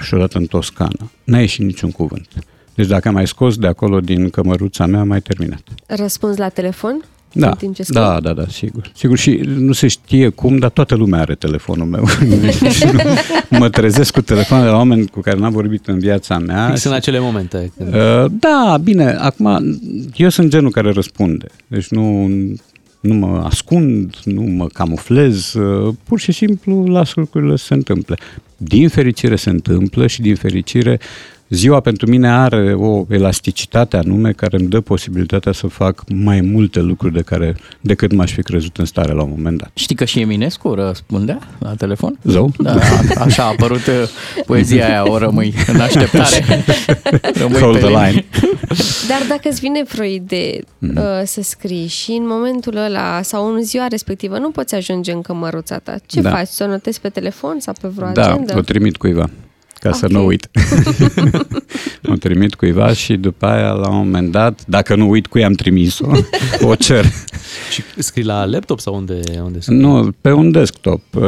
și 0.01 0.15
odată 0.15 0.39
în 0.39 0.47
Toscana. 0.47 1.11
N-a 1.25 1.39
ieșit 1.41 1.65
niciun 1.65 1.91
cuvânt. 1.91 2.29
Deci 2.75 2.87
dacă 2.87 3.09
am 3.09 3.15
mai 3.15 3.27
scos 3.27 3.57
de 3.57 3.67
acolo 3.67 4.01
din 4.01 4.31
cămăruța 4.31 4.87
mea, 4.87 5.01
am 5.01 5.09
mai 5.09 5.21
terminat. 5.21 5.63
Răspunzi 5.87 6.39
la 6.39 6.49
telefon? 6.49 7.05
Da, 7.33 7.49
În 7.49 7.55
timp 7.55 7.75
ce 7.75 7.83
scrii? 7.83 8.01
da, 8.01 8.21
da, 8.21 8.33
da, 8.33 8.45
sigur. 8.49 8.91
Sigur 8.95 9.19
și 9.19 9.31
nu 9.45 9.73
se 9.73 9.87
știe 9.87 10.29
cum, 10.29 10.57
dar 10.59 10.71
toată 10.71 10.95
lumea 10.95 11.21
are 11.21 11.35
telefonul 11.35 11.87
meu. 11.87 12.05
mă 13.61 13.69
trezesc 13.69 14.13
cu 14.13 14.21
telefonul 14.21 14.65
de 14.65 14.71
la 14.71 14.77
oameni 14.77 15.07
cu 15.07 15.21
care 15.21 15.39
n-am 15.39 15.53
vorbit 15.53 15.87
în 15.87 15.99
viața 15.99 16.39
mea. 16.39 16.69
Fix 16.69 16.85
în 16.85 16.93
acele 16.93 17.19
momente. 17.19 17.73
Când... 17.77 17.95
Uh, 17.95 18.25
Da, 18.41 18.79
bine, 18.83 19.11
acum 19.11 19.79
eu 20.17 20.29
sunt 20.29 20.51
genul 20.51 20.71
care 20.71 20.91
răspunde. 20.93 21.47
Deci 21.67 21.89
nu, 21.89 22.29
nu 23.07 23.15
mă 23.15 23.43
ascund, 23.45 24.17
nu 24.25 24.43
mă 24.43 24.67
camuflez, 24.67 25.53
uh, 25.53 25.95
pur 26.05 26.21
și 26.21 26.33
simplu 26.33 26.87
las 26.87 27.15
lucrurile 27.15 27.57
să 27.57 27.65
se 27.65 27.75
întâmple. 27.75 28.17
Din 28.57 28.89
fericire 28.89 29.37
se 29.37 29.51
întâmplă 29.51 30.07
și 30.07 30.21
din 30.21 30.35
fericire 30.35 31.01
ziua 31.49 31.81
pentru 31.81 32.09
mine 32.11 32.29
are 32.31 32.75
o 32.75 33.05
elasticitate 33.09 33.97
anume 33.97 34.33
care 34.33 34.57
îmi 34.59 34.69
dă 34.69 34.81
posibilitatea 34.81 35.53
să 35.53 35.67
fac 35.67 36.03
mai 36.09 36.41
multe 36.41 36.81
lucruri 36.81 37.13
de 37.15 37.23
care, 37.23 37.57
decât 37.81 38.13
m-aș 38.13 38.33
fi 38.33 38.43
crezut 38.43 38.77
în 38.77 38.85
stare 38.85 39.13
la 39.13 39.23
un 39.23 39.33
moment 39.37 39.59
dat. 39.59 39.71
Știi 39.75 39.97
că 39.97 40.05
și 40.05 40.21
Eminescu 40.21 40.75
răspundea 40.75 41.39
la 41.59 41.75
telefon? 41.75 42.19
Zău? 42.23 42.53
Da, 42.59 42.71
a- 42.75 43.21
așa 43.25 43.43
a 43.43 43.47
apărut 43.47 43.87
uh, 43.87 44.09
poezia 44.47 44.87
aia, 44.87 45.11
o 45.11 45.19
rămâi 45.19 45.55
în 45.67 45.81
așteptare. 45.81 46.65
Rămâi 47.41 47.61
Hold 47.61 47.73
pe 47.79 47.79
the 47.81 47.89
linie. 47.89 48.09
line. 48.11 48.25
Dar 49.09 49.19
dacă 49.29 49.49
îți 49.49 49.61
vine 49.61 49.83
vreo 49.93 50.05
idee 50.05 50.61
Mhm. 50.79 50.97
uh, 50.97 51.03
să 51.25 51.43
scrii 51.43 51.87
și 51.87 52.11
în 52.11 52.27
momentul 52.27 52.77
ăla 52.77 53.23
sau 53.23 53.55
în 53.55 53.63
ziua 53.63 53.87
respectivă 53.87 54.39
nu 54.39 54.51
poți 54.51 54.75
ajunge 54.75 55.13
în 55.13 55.21
cămăruța 55.21 55.79
ta, 55.79 55.95
ce 56.07 56.21
Da. 56.21 56.31
faci? 56.31 56.47
Să 56.47 56.65
o 56.65 56.67
notezi 56.67 57.01
pe 57.01 57.09
telefon 57.09 57.57
sau 57.61 57.75
pe 57.81 57.89
vreo 57.89 58.11
Da, 58.13 58.33
agenda? 58.33 58.57
o 58.57 58.61
trimit 58.61 58.97
cuiva, 58.97 59.31
ca 59.81 59.93
să 59.93 60.05
Ok. 60.05 60.11
nu 60.13 60.25
uit. 60.27 60.49
o 62.09 62.15
trimit 62.15 62.55
cuiva 62.55 62.93
și 62.93 63.15
după 63.17 63.47
aia, 63.47 63.71
la 63.71 63.89
un 63.89 63.97
moment 63.97 64.31
dat, 64.31 64.61
dacă 64.67 64.95
nu 64.95 65.09
uit 65.11 65.27
cui 65.27 65.45
am 65.45 65.53
trimis-o, 65.53 66.11
o 66.61 66.75
cer. 66.75 67.05
Și 67.73 67.83
scrii 67.99 68.25
la 68.25 68.45
laptop 68.45 68.81
sau 68.81 68.95
unde, 68.95 69.21
unde 69.45 69.61
scrii? 69.61 69.79
Nu, 69.79 70.11
pe 70.21 70.33
un 70.33 70.51
desktop. 70.51 71.01
Uh, 71.15 71.23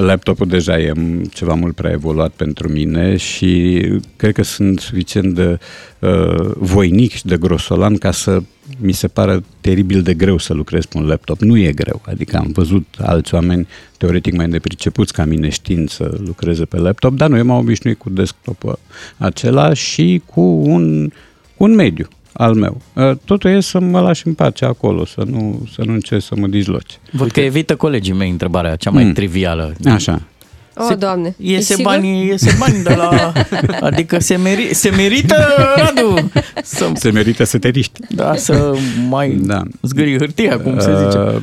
Laptopul 0.00 0.46
deja 0.46 0.78
e 0.78 0.92
ceva 1.32 1.54
mult 1.54 1.74
prea 1.74 1.90
evoluat 1.90 2.30
pentru 2.30 2.68
mine 2.68 3.16
și 3.16 3.82
cred 4.16 4.32
că 4.32 4.42
sunt 4.42 4.80
suficient 4.80 5.34
de 5.34 5.58
uh, 5.98 6.50
voinic 6.56 7.12
și 7.12 7.26
de 7.26 7.36
grosolan 7.36 7.96
ca 7.96 8.10
să 8.10 8.38
mi 8.80 8.92
se 8.92 9.08
pară 9.08 9.42
teribil 9.60 10.02
de 10.02 10.14
greu 10.14 10.38
să 10.38 10.54
lucrez 10.54 10.84
pe 10.84 10.98
un 10.98 11.06
laptop. 11.06 11.40
Nu 11.40 11.56
e 11.58 11.72
greu, 11.72 12.02
adică 12.06 12.36
am 12.36 12.50
văzut 12.52 12.86
alți 12.98 13.34
oameni 13.34 13.68
teoretic 13.98 14.36
mai 14.36 14.46
nepricepuți 14.46 15.12
ca 15.12 15.24
mine 15.24 15.48
știind 15.48 15.90
să 15.90 16.16
lucreze 16.24 16.64
pe 16.64 16.76
laptop, 16.78 17.12
dar 17.16 17.28
nu, 17.28 17.36
eu 17.36 17.44
m-am 17.44 17.58
obișnuit 17.58 17.98
cu 17.98 18.10
desktopul 18.10 18.78
acela 19.16 19.72
și 19.72 20.22
cu 20.26 20.40
un, 20.40 21.10
un 21.56 21.74
mediu 21.74 22.08
al 22.32 22.54
meu. 22.54 22.80
Uh, 22.92 23.10
totul 23.24 23.50
e 23.50 23.60
să 23.60 23.80
mă 23.80 24.00
lași 24.00 24.26
în 24.26 24.34
pace 24.34 24.64
acolo, 24.64 25.04
să 25.04 25.22
nu, 25.30 25.68
să 25.74 25.82
nu 25.86 25.92
încerc 25.92 26.22
să 26.22 26.34
mă 26.36 26.46
dizloci. 26.46 26.98
Văd 27.12 27.30
că 27.30 27.40
evită 27.40 27.76
colegii 27.76 28.12
mei 28.14 28.30
întrebarea 28.30 28.76
cea 28.76 28.90
mai 28.90 29.04
Mm. 29.04 29.12
trivială. 29.12 29.74
Așa. 29.84 30.22
O, 30.80 30.84
oh, 30.90 30.96
Doamne. 30.98 31.34
Iese 31.38 31.72
e 31.72 31.76
sigur? 31.76 31.92
bani, 31.92 32.26
iese 32.26 32.56
bani 32.58 32.82
de 32.82 32.94
la... 32.94 33.32
Adică 33.88 34.18
se, 34.18 34.36
meri, 34.36 34.74
se 34.74 34.90
merită, 34.90 35.36
Radu, 35.76 36.30
să, 36.62 36.90
Se 36.94 37.10
merită 37.10 37.44
să 37.44 37.58
te 37.58 37.68
riști. 37.68 38.00
da, 38.08 38.36
să 38.36 38.74
mai 39.08 39.30
da. 39.30 39.54
Da. 39.54 39.62
zgârii 39.82 40.16
hârtia, 40.18 40.60
cum 40.60 40.78
se 40.78 40.92
zice. 41.04 41.18
Uh, 41.18 41.36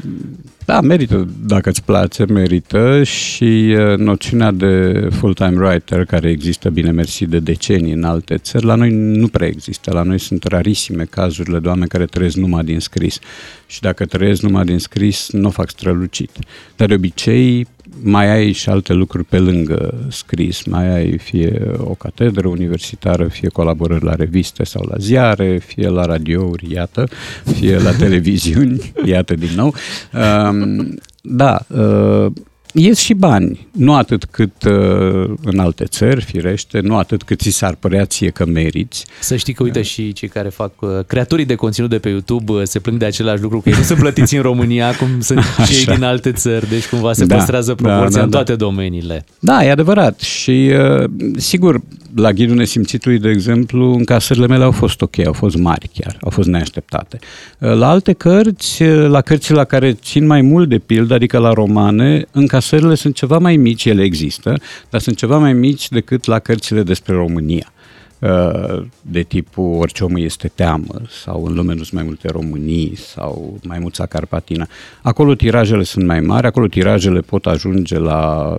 Da, 0.66 0.82
merită, 0.82 1.28
dacă 1.46 1.70
îți 1.70 1.84
place, 1.84 2.26
merită 2.26 3.04
și 3.04 3.76
uh, 3.78 3.98
noțiunea 3.98 4.52
de 4.52 5.08
full-time 5.12 5.66
writer, 5.66 6.06
care 6.06 6.30
există, 6.30 6.70
bine 6.70 6.92
mersi, 6.92 7.26
de 7.26 7.40
decenii 7.40 7.92
în 7.92 8.04
alte 8.04 8.38
țări, 8.38 8.66
la 8.66 8.76
noi 8.76 8.92
nu 8.92 9.28
prea 9.28 9.48
există. 9.48 9.94
La 9.94 10.04
noi 10.04 10.20
sunt 10.20 10.44
rarisime 10.44 11.04
cazurile 11.04 11.60
de 11.60 11.68
oameni 11.68 11.88
care 11.88 12.06
trăiesc 12.06 12.36
numai 12.36 12.64
din 12.64 12.80
scris. 12.80 13.20
Și 13.68 13.82
dacă 13.82 14.06
trăiesc 14.06 14.42
numai 14.42 14.66
din 14.66 14.80
scris, 14.80 15.30
nu 15.32 15.48
o 15.48 15.52
fac 15.52 15.70
strălucit. 15.70 16.32
Dar 16.76 16.88
de 16.88 16.94
obicei 16.94 17.68
mai 18.02 18.30
ai 18.30 18.52
și 18.52 18.70
alte 18.70 18.94
lucruri 18.94 19.24
pe 19.24 19.40
lângă 19.40 20.08
scris. 20.10 20.64
Mai 20.64 20.94
ai 20.96 21.18
fie 21.18 21.72
o 21.78 21.94
catedră 21.94 22.48
universitară, 22.48 23.28
fie 23.28 23.48
colaborări 23.48 24.04
la 24.04 24.16
reviste 24.16 24.64
sau 24.64 24.86
la 24.90 24.98
ziare, 24.98 25.58
fie 25.58 25.88
la 25.88 26.06
radiouri, 26.06 26.72
iată, 26.72 27.08
fie 27.44 27.78
la 27.78 27.92
televiziuni, 28.04 28.94
iată 29.06 29.34
din 29.34 29.52
nou. 29.56 29.74
Um, 30.14 30.96
da, 31.22 31.60
uh, 31.68 32.32
ies 32.76 33.00
și 33.00 33.14
bani, 33.14 33.68
nu 33.72 33.96
atât 33.96 34.26
cât 34.26 34.64
uh, 34.64 35.34
în 35.44 35.60
alte 35.60 35.84
țări, 35.84 36.22
firește, 36.22 36.80
nu 36.80 36.98
atât 36.98 37.24
cât 37.24 37.40
ți 37.40 37.50
s-ar 37.50 37.76
părea 37.80 38.06
ție 38.06 38.30
că 38.30 38.46
meriți. 38.46 39.06
Să 39.20 39.36
știi 39.36 39.54
că, 39.54 39.64
uite, 39.64 39.82
și 39.82 40.14
cei 40.14 40.28
care 40.28 40.50
fac, 40.50 40.82
uh, 40.82 40.90
creatorii 41.08 41.46
de 41.46 41.56
conținut 41.56 41.90
de 41.90 42.00
pe 42.00 42.10
YouTube 42.10 42.52
uh, 42.52 42.62
se 42.64 42.80
plâng 42.80 42.98
de 42.98 43.06
același 43.06 43.42
lucru, 43.42 43.60
că 43.60 43.70
ei 43.70 43.76
nu 43.78 43.84
sunt 43.84 44.00
plătiți 44.00 44.36
în 44.36 44.42
România, 44.42 44.96
cum 44.96 45.08
sunt 45.20 45.40
cei 45.68 45.78
Așa. 45.78 45.94
din 45.94 46.04
alte 46.04 46.32
țări, 46.32 46.70
deci 46.70 46.88
cumva 46.88 47.14
se 47.14 47.26
Da, 47.26 47.36
păstrează 47.36 47.74
da, 47.78 47.84
proporția 47.84 48.18
da, 48.18 48.24
în 48.24 48.30
da. 48.30 48.38
toate 48.38 48.56
domeniile. 48.56 49.26
Da, 49.40 49.66
e 49.66 49.72
adevărat 49.72 50.20
și 50.20 50.72
uh, 51.02 51.10
sigur, 51.38 51.82
la 52.16 52.32
Ghidul 52.32 52.56
Nesimțitului, 52.56 53.20
de 53.20 53.30
exemplu, 53.30 53.94
încasările 53.94 54.48
mele 54.48 54.64
au 54.64 54.72
fost 54.72 55.02
ok, 55.02 55.26
au 55.26 55.34
fost 55.34 55.56
mari 55.56 55.90
chiar, 55.94 56.18
au 56.22 56.30
fost 56.30 56.48
neașteptate. 56.48 57.20
Uh, 57.60 57.74
La 57.74 57.90
alte 57.90 58.14
cărți, 58.14 58.84
uh, 58.84 59.08
la 59.10 59.22
cărțile 59.22 59.58
la 59.58 59.64
care 59.64 59.94
țin 59.94 60.26
mai 60.26 60.42
mult 60.42 60.70
de 60.70 60.78
pildă, 60.78 61.14
adică 61.14 61.38
la 61.38 61.54
romane, 61.54 62.26
încasările 62.32 62.64
sunt 62.96 63.16
ceva 63.16 63.38
mai 63.38 63.58
mici, 63.58 63.86
ele 63.86 64.04
există, 64.04 64.60
dar 64.90 65.02
sunt 65.02 65.18
ceva 65.18 65.38
mai 65.38 65.54
mici 65.54 65.90
decât 65.90 66.26
la 66.26 66.40
cărțile 66.40 66.84
despre 66.84 67.14
România 67.14 67.74
uh, 68.20 68.86
de 69.02 69.22
tipul 69.22 69.80
orice 69.80 70.04
om 70.04 70.16
este 70.16 70.48
teamă 70.48 71.02
sau 71.24 71.46
în 71.46 71.54
lume 71.54 71.74
nu 71.74 71.84
sunt 71.84 71.94
mai 71.94 72.04
multe 72.04 72.28
Românii 72.28 72.96
sau 72.96 73.60
mai 73.64 73.80
mulța 73.80 74.06
Carpatina. 74.06 74.68
Acolo 75.02 75.36
tirajele 75.36 75.84
sunt 75.84 76.06
mai 76.06 76.20
mari, 76.20 76.48
acolo 76.48 76.68
tirajele 76.68 77.20
pot 77.20 77.46
ajunge 77.46 77.98
la 77.98 78.56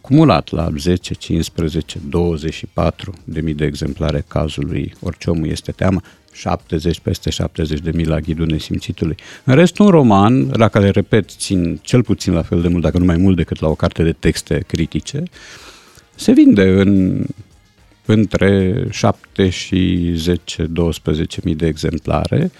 cumulat 0.00 0.50
la 0.50 0.68
10, 0.76 1.14
15, 1.14 1.98
24 2.08 3.14
de 3.24 3.40
mii 3.40 3.54
de 3.54 3.64
exemplare 3.64 4.24
cazului 4.28 4.94
orice 5.00 5.30
om 5.30 5.44
este 5.44 5.72
teamă. 5.72 6.00
70, 6.36 7.00
peste 7.00 7.30
70 7.30 7.80
de 7.80 7.90
mii 7.94 8.06
la 8.06 8.20
Ghidul 8.20 8.46
Nesimțitului. 8.46 9.16
În 9.44 9.54
rest, 9.54 9.78
un 9.78 9.88
roman, 9.88 10.50
la 10.52 10.68
care, 10.68 10.90
repet, 10.90 11.30
țin 11.30 11.78
cel 11.82 12.02
puțin 12.02 12.32
la 12.32 12.42
fel 12.42 12.60
de 12.60 12.68
mult, 12.68 12.82
dacă 12.82 12.98
nu 12.98 13.04
mai 13.04 13.16
mult 13.16 13.36
decât 13.36 13.60
la 13.60 13.68
o 13.68 13.74
carte 13.74 14.02
de 14.02 14.12
texte 14.12 14.64
critice, 14.66 15.22
se 16.14 16.32
vinde 16.32 16.62
în 16.62 17.22
între 18.06 18.84
7 18.90 19.48
și 19.48 20.12
10-12 20.58 21.42
mii 21.44 21.54
de 21.54 21.66
exemplare. 21.66 22.50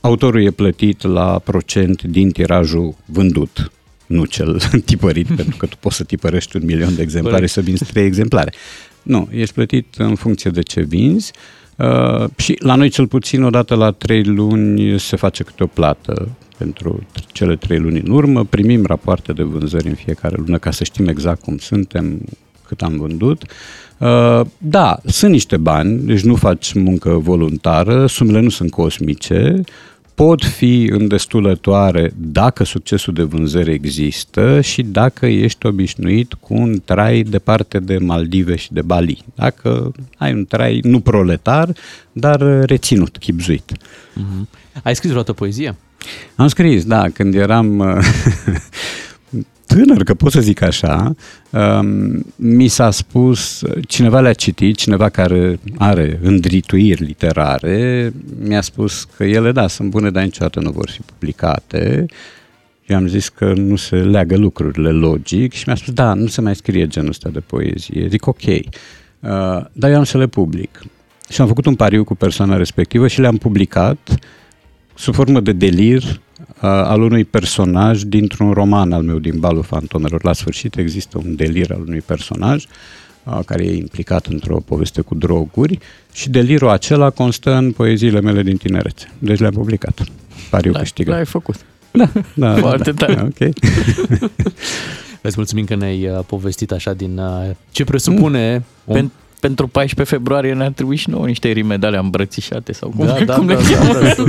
Autorul 0.00 0.44
e 0.44 0.50
plătit 0.50 1.02
la 1.02 1.38
procent 1.38 2.02
din 2.02 2.30
tirajul 2.30 2.94
vândut, 3.06 3.72
nu 4.06 4.24
cel 4.24 4.60
tipărit, 4.84 5.26
pentru 5.36 5.56
că 5.56 5.66
tu 5.66 5.76
poți 5.80 5.96
să 5.96 6.04
tipărești 6.04 6.56
un 6.56 6.64
milion 6.64 6.94
de 6.94 7.02
exemplare 7.02 7.36
Corect. 7.36 7.52
și 7.52 7.58
să 7.58 7.60
vinzi 7.60 7.84
3 7.84 8.04
exemplare. 8.04 8.52
Nu, 9.02 9.28
ești 9.30 9.54
plătit 9.54 9.94
în 9.96 10.14
funcție 10.14 10.50
de 10.50 10.62
ce 10.62 10.80
vinzi 10.80 11.32
uh, 11.34 11.63
și 12.36 12.56
la 12.58 12.74
noi 12.74 12.88
cel 12.88 13.06
puțin 13.06 13.42
odată 13.42 13.74
la 13.74 13.90
3 13.90 14.24
luni 14.24 14.98
se 15.00 15.16
face 15.16 15.42
câte 15.42 15.62
o 15.62 15.66
plată 15.66 16.28
pentru 16.58 17.02
cele 17.32 17.56
3 17.56 17.78
luni 17.78 18.00
în 18.04 18.10
urmă, 18.10 18.44
primim 18.44 18.84
rapoarte 18.86 19.32
de 19.32 19.42
vânzări 19.42 19.88
în 19.88 19.94
fiecare 19.94 20.36
lună 20.38 20.58
ca 20.58 20.70
să 20.70 20.84
știm 20.84 21.08
exact 21.08 21.42
cum 21.42 21.58
suntem, 21.58 22.20
cât 22.66 22.82
am 22.82 22.96
vândut. 22.96 23.42
Uh, 23.98 24.40
Da, 24.58 24.98
sunt 25.04 25.32
niște 25.32 25.56
bani, 25.56 25.98
deci 25.98 26.22
nu 26.22 26.34
faci 26.34 26.72
muncă 26.72 27.10
voluntară, 27.10 28.06
sumele 28.06 28.40
nu 28.40 28.48
sunt 28.48 28.70
cosmice, 28.70 29.60
pot 30.14 30.44
fi 30.44 30.88
îndestulătoare 30.92 32.12
dacă 32.16 32.64
succesul 32.64 33.12
de 33.12 33.22
vânzări 33.22 33.72
există 33.72 34.60
și 34.60 34.82
dacă 34.82 35.26
ești 35.26 35.66
obișnuit 35.66 36.34
cu 36.34 36.54
un 36.54 36.80
trai 36.84 37.22
departe 37.22 37.78
de 37.78 37.98
Maldive 37.98 38.56
și 38.56 38.72
de 38.72 38.82
Bali. 38.82 39.24
Dacă 39.34 39.92
ai 40.16 40.32
un 40.32 40.44
trai 40.44 40.80
nu 40.82 41.00
proletar, 41.00 41.72
dar 42.12 42.64
reținut, 42.64 43.18
chipzuit. 43.18 43.72
Mhm. 44.14 44.48
Ai 44.82 44.94
scris 44.94 45.10
vreodată 45.10 45.32
poezie? 45.32 45.76
Am 46.36 46.48
scris, 46.48 46.84
da, 46.84 47.08
când 47.08 47.34
eram 47.34 47.78
uh, 47.78 47.86
tânăr, 49.66 50.02
că 50.02 50.14
pot 50.14 50.32
să 50.32 50.40
zic 50.40 50.62
așa, 50.62 51.14
um, 51.50 52.24
mi 52.36 52.68
s-a 52.68 52.90
spus, 52.90 53.62
cineva 53.88 54.20
le-a 54.20 54.32
citit, 54.32 54.76
cineva 54.76 55.08
care 55.08 55.58
are 55.78 56.18
îndrituiri 56.22 57.04
literare, 57.04 58.12
mi-a 58.40 58.60
spus 58.60 59.04
că 59.16 59.24
ele, 59.24 59.52
da, 59.52 59.66
sunt 59.66 59.90
bune, 59.90 60.10
dar 60.10 60.22
niciodată 60.22 60.60
nu 60.60 60.70
vor 60.70 60.90
fi 60.90 61.00
publicate. 61.00 62.06
Eu 62.86 62.96
am 62.96 63.06
zis 63.06 63.28
că 63.28 63.52
nu 63.52 63.76
se 63.76 63.96
leagă 63.96 64.36
lucrurile 64.36 64.90
logic 64.90 65.52
și 65.52 65.64
mi-a 65.66 65.76
spus, 65.76 65.92
da, 65.92 66.14
nu 66.14 66.26
se 66.26 66.40
mai 66.40 66.54
scrie 66.54 66.86
genul 66.86 67.08
ăsta 67.08 67.28
de 67.28 67.40
poezie. 67.40 68.08
Zic, 68.08 68.26
ok, 68.26 68.42
uh, 68.44 68.60
dar 69.72 69.90
eu 69.90 69.96
am 69.96 70.04
să 70.04 70.18
le 70.18 70.26
public. 70.26 70.82
Și 71.28 71.40
am 71.40 71.46
făcut 71.46 71.66
un 71.66 71.74
pariu 71.74 72.04
cu 72.04 72.14
persoana 72.14 72.56
respectivă 72.56 73.08
și 73.08 73.20
le-am 73.20 73.36
publicat 73.36 74.14
sub 74.94 75.14
formă 75.14 75.40
de 75.40 75.52
delir 75.52 76.02
uh, 76.02 76.23
al 76.66 77.02
unui 77.02 77.24
personaj 77.24 78.02
dintr-un 78.02 78.52
roman 78.52 78.92
al 78.92 79.02
meu 79.02 79.18
din 79.18 79.38
Balul 79.38 79.62
Fantomelor. 79.62 80.24
La 80.24 80.32
sfârșit 80.32 80.76
există 80.76 81.18
un 81.18 81.36
delir 81.36 81.72
al 81.72 81.80
unui 81.80 82.00
personaj 82.00 82.64
uh, 83.24 83.38
care 83.46 83.64
e 83.64 83.76
implicat 83.76 84.26
într-o 84.26 84.56
poveste 84.56 85.00
cu 85.00 85.14
droguri 85.14 85.78
și 86.12 86.30
delirul 86.30 86.68
acela 86.68 87.10
constă 87.10 87.54
în 87.54 87.72
poeziile 87.72 88.20
mele 88.20 88.42
din 88.42 88.56
tinerețe. 88.56 89.12
Deci 89.18 89.38
le-am 89.38 89.52
publicat. 89.52 90.04
Pariu 90.50 90.72
L-ai, 90.72 90.80
câștigat. 90.82 91.14
l-ai 91.14 91.24
făcut. 91.24 91.56
Da, 91.90 92.10
da, 92.34 92.54
Foarte 92.56 92.92
da, 92.92 93.06
tare. 93.06 93.20
Ok. 93.20 93.54
Îți 95.20 95.34
mulțumim 95.36 95.64
că 95.64 95.74
ne-ai 95.74 96.08
uh, 96.08 96.18
povestit 96.26 96.70
așa 96.70 96.92
din 96.92 97.18
uh, 97.18 97.50
ce 97.70 97.84
presupune 97.84 98.64
un... 98.84 98.94
Pen, 98.94 99.10
pentru 99.46 99.66
14 99.66 100.14
februarie 100.16 100.52
ne-ar 100.52 100.70
trebui 100.70 100.96
și 100.96 101.10
nouă 101.10 101.26
niște 101.26 101.48
rime 101.50 101.76
de 101.76 101.86
alea 101.86 102.00
îmbrățișate 102.00 102.72
sau 102.72 102.92
cum, 102.96 103.06
Da, 103.06 103.16
da, 103.24 103.34
cum 103.34 103.46
da, 103.46 103.54
le 103.54 103.60
da, 103.62 103.68
cheamă. 103.76 103.98
da, 104.00 104.08
să- 104.08 104.22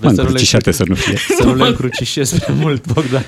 Mă, 0.00 0.08
să 0.08 0.10
nu 0.10 0.12
le 0.14 0.20
încrucișate 0.22 0.70
să 0.70 0.84
nu 0.86 0.94
fie. 0.94 1.16
Să 1.38 1.44
nu 1.44 1.54
le 1.54 1.68
încrucișez 1.68 2.38
prea 2.38 2.54
mult, 2.54 2.92
Bogdan. 2.92 3.24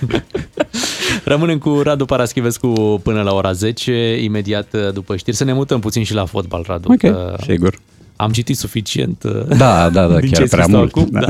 Rămânem 1.25 1.59
cu 1.59 1.81
Radu 1.83 2.05
Paraschivescu 2.05 3.01
până 3.03 3.23
la 3.23 3.35
ora 3.35 3.53
10, 3.53 4.19
imediat 4.23 4.69
uh, 4.73 4.93
după 4.93 5.17
știri. 5.17 5.37
Să 5.37 5.45
ne 5.45 5.53
mutăm 5.53 5.81
puțin 5.81 6.05
și 6.05 6.15
la 6.15 6.25
fotbal, 6.25 6.65
Radu. 6.67 6.93
Ok, 6.93 6.99
că 6.99 7.37
sigur. 7.47 7.79
Am 8.17 8.31
citit 8.31 8.57
suficient 8.57 9.23
uh, 9.23 9.57
Da, 9.57 9.91
da, 9.91 10.07
da, 10.07 10.19
din 10.21 10.31
chiar 10.31 10.37
ce 10.37 10.41
ai 10.41 10.47
prea 10.49 10.63
scris 10.63 10.65
tu 10.65 10.77
mult. 10.77 10.97
Acum, 10.97 11.09
da. 11.11 11.21
da. 11.21 11.27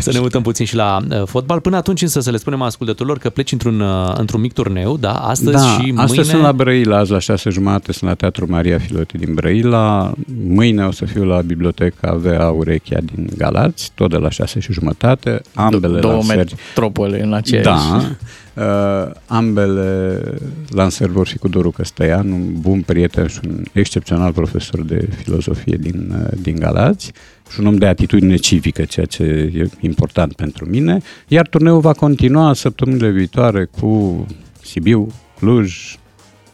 Să 0.00 0.12
ne 0.12 0.18
mutăm 0.18 0.42
puțin 0.42 0.66
și 0.66 0.74
la 0.74 0.98
uh, 1.10 1.22
fotbal. 1.24 1.60
Până 1.60 1.76
atunci 1.76 2.02
însă 2.02 2.20
să 2.20 2.30
le 2.30 2.36
spunem 2.36 2.62
ascultătorilor 2.62 3.18
că 3.18 3.30
pleci 3.30 3.52
într-un, 3.52 3.80
uh, 3.80 4.12
într-un 4.16 4.40
mic 4.40 4.52
turneu, 4.52 4.96
da? 4.96 5.12
Astăzi 5.12 5.56
da, 5.56 5.62
și 5.62 5.80
mâine. 5.80 6.02
astăzi 6.02 6.28
sunt 6.28 6.42
la 6.42 6.52
Brăila, 6.52 6.98
azi 6.98 7.10
la 7.10 7.18
șase 7.18 7.50
jumate 7.50 7.92
sunt 7.92 8.10
la 8.10 8.16
Teatru 8.16 8.46
Maria 8.48 8.78
Filoti 8.78 9.18
din 9.18 9.34
Brăila, 9.34 10.12
mâine 10.46 10.84
o 10.84 10.90
să 10.90 11.04
fiu 11.04 11.24
la 11.24 11.40
Biblioteca 11.40 12.08
Avea 12.08 12.48
Urechea 12.48 12.98
din 13.14 13.28
Galați, 13.36 13.90
tot 13.94 14.10
de 14.10 14.16
la 14.16 14.30
șase 14.30 14.60
și 14.60 14.72
jumătate, 14.72 15.40
ambele 15.54 16.00
Două 16.00 16.12
lansări. 16.12 16.38
metropole 16.38 17.22
în 17.22 17.32
aceeași... 17.32 17.66
Da, 17.66 18.02
Uh, 18.56 19.10
ambele 19.26 20.20
lansări 20.68 21.12
vor 21.12 21.26
fi 21.26 21.38
cu 21.38 21.48
Doru 21.48 21.70
Căstăian, 21.70 22.30
un 22.30 22.60
bun 22.60 22.80
prieten 22.80 23.26
și 23.26 23.40
un 23.46 23.62
excepțional 23.72 24.32
profesor 24.32 24.82
de 24.82 25.08
filozofie 25.16 25.76
din, 25.80 26.14
uh, 26.22 26.38
din 26.42 26.54
Galați 26.54 27.12
și 27.50 27.60
un 27.60 27.66
om 27.66 27.76
de 27.76 27.86
atitudine 27.86 28.36
civică, 28.36 28.84
ceea 28.84 29.06
ce 29.06 29.22
e 29.54 29.68
important 29.80 30.32
pentru 30.32 30.66
mine. 30.66 31.02
Iar 31.28 31.48
turneul 31.48 31.80
va 31.80 31.92
continua 31.92 32.54
săptămânile 32.54 33.10
viitoare 33.10 33.68
cu 33.80 34.26
Sibiu, 34.62 35.12
Cluj, 35.38 35.96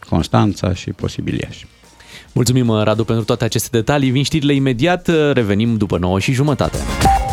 Constanța 0.08 0.74
și 0.74 0.90
posibil 0.90 1.40
Iași. 1.40 1.66
Mulțumim, 2.32 2.70
Radu, 2.82 3.04
pentru 3.04 3.24
toate 3.24 3.44
aceste 3.44 3.68
detalii. 3.72 4.10
Vin 4.10 4.22
știrile 4.22 4.54
imediat, 4.54 5.10
revenim 5.32 5.76
după 5.76 5.98
9 5.98 6.18
și 6.18 6.32
jumătate. 6.32 6.78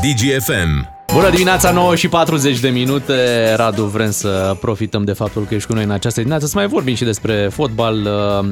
DGFM. 0.02 0.99
Bună 1.14 1.30
dimineața, 1.30 1.72
9 1.72 1.96
și 1.96 2.08
40 2.08 2.60
de 2.60 2.70
minute. 2.70 3.14
Radu, 3.56 3.84
vrem 3.84 4.12
să 4.12 4.58
profităm 4.62 5.04
de 5.04 5.14
faptul 5.14 5.44
că 5.44 5.54
ești 5.54 5.68
cu 5.68 5.74
noi 5.74 5.84
în 5.84 5.92
această 5.92 6.20
dimineață, 6.20 6.46
să 6.48 6.54
mai 6.56 6.68
vorbim 6.68 6.96
și 6.96 7.04
despre 7.04 7.48
fotbal. 7.52 8.08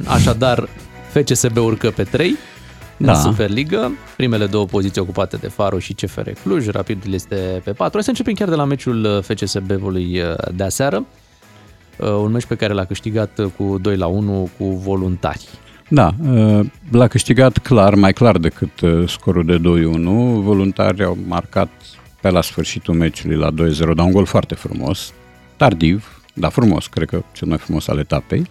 Așadar, 0.05 0.67
FCSB 1.13 1.57
urcă 1.57 1.89
pe 1.89 2.03
3 2.03 2.35
da. 2.97 3.11
în 3.11 3.17
Superliga. 3.19 3.91
Primele 4.15 4.45
două 4.45 4.65
poziții 4.65 5.01
ocupate 5.01 5.37
de 5.37 5.47
Faro 5.47 5.79
și 5.79 5.93
CFR 5.93 6.29
Cluj. 6.43 6.67
Rapidul 6.67 7.13
este 7.13 7.35
pe 7.63 7.71
4. 7.71 7.91
Hai 7.93 8.03
să 8.03 8.09
începem 8.09 8.33
chiar 8.33 8.49
de 8.49 8.55
la 8.55 8.63
meciul 8.63 9.23
FCSB-ului 9.23 10.21
de 10.53 10.63
aseară. 10.63 11.05
Un 11.99 12.31
meci 12.31 12.45
pe 12.45 12.55
care 12.55 12.73
l-a 12.73 12.85
câștigat 12.85 13.39
cu 13.57 13.77
2 13.81 13.97
la 13.97 14.07
1 14.07 14.49
cu 14.57 14.65
voluntari. 14.65 15.47
Da, 15.89 16.13
l-a 16.91 17.07
câștigat 17.07 17.57
clar, 17.57 17.95
mai 17.95 18.13
clar 18.13 18.37
decât 18.37 18.71
scorul 19.07 19.45
de 19.45 19.57
2-1. 19.57 19.61
Voluntarii 20.41 21.03
au 21.03 21.17
marcat 21.27 21.69
pe 22.27 22.33
la 22.33 22.41
sfârșitul 22.41 22.93
meciului 22.93 23.37
la 23.37 23.51
2-0, 23.51 23.53
dar 23.95 24.05
un 24.05 24.11
gol 24.11 24.25
foarte 24.25 24.55
frumos, 24.55 25.13
tardiv, 25.55 26.21
dar 26.33 26.51
frumos, 26.51 26.87
cred 26.87 27.09
că 27.09 27.23
cel 27.31 27.47
mai 27.47 27.57
frumos 27.57 27.87
al 27.87 27.97
etapei. 27.97 28.47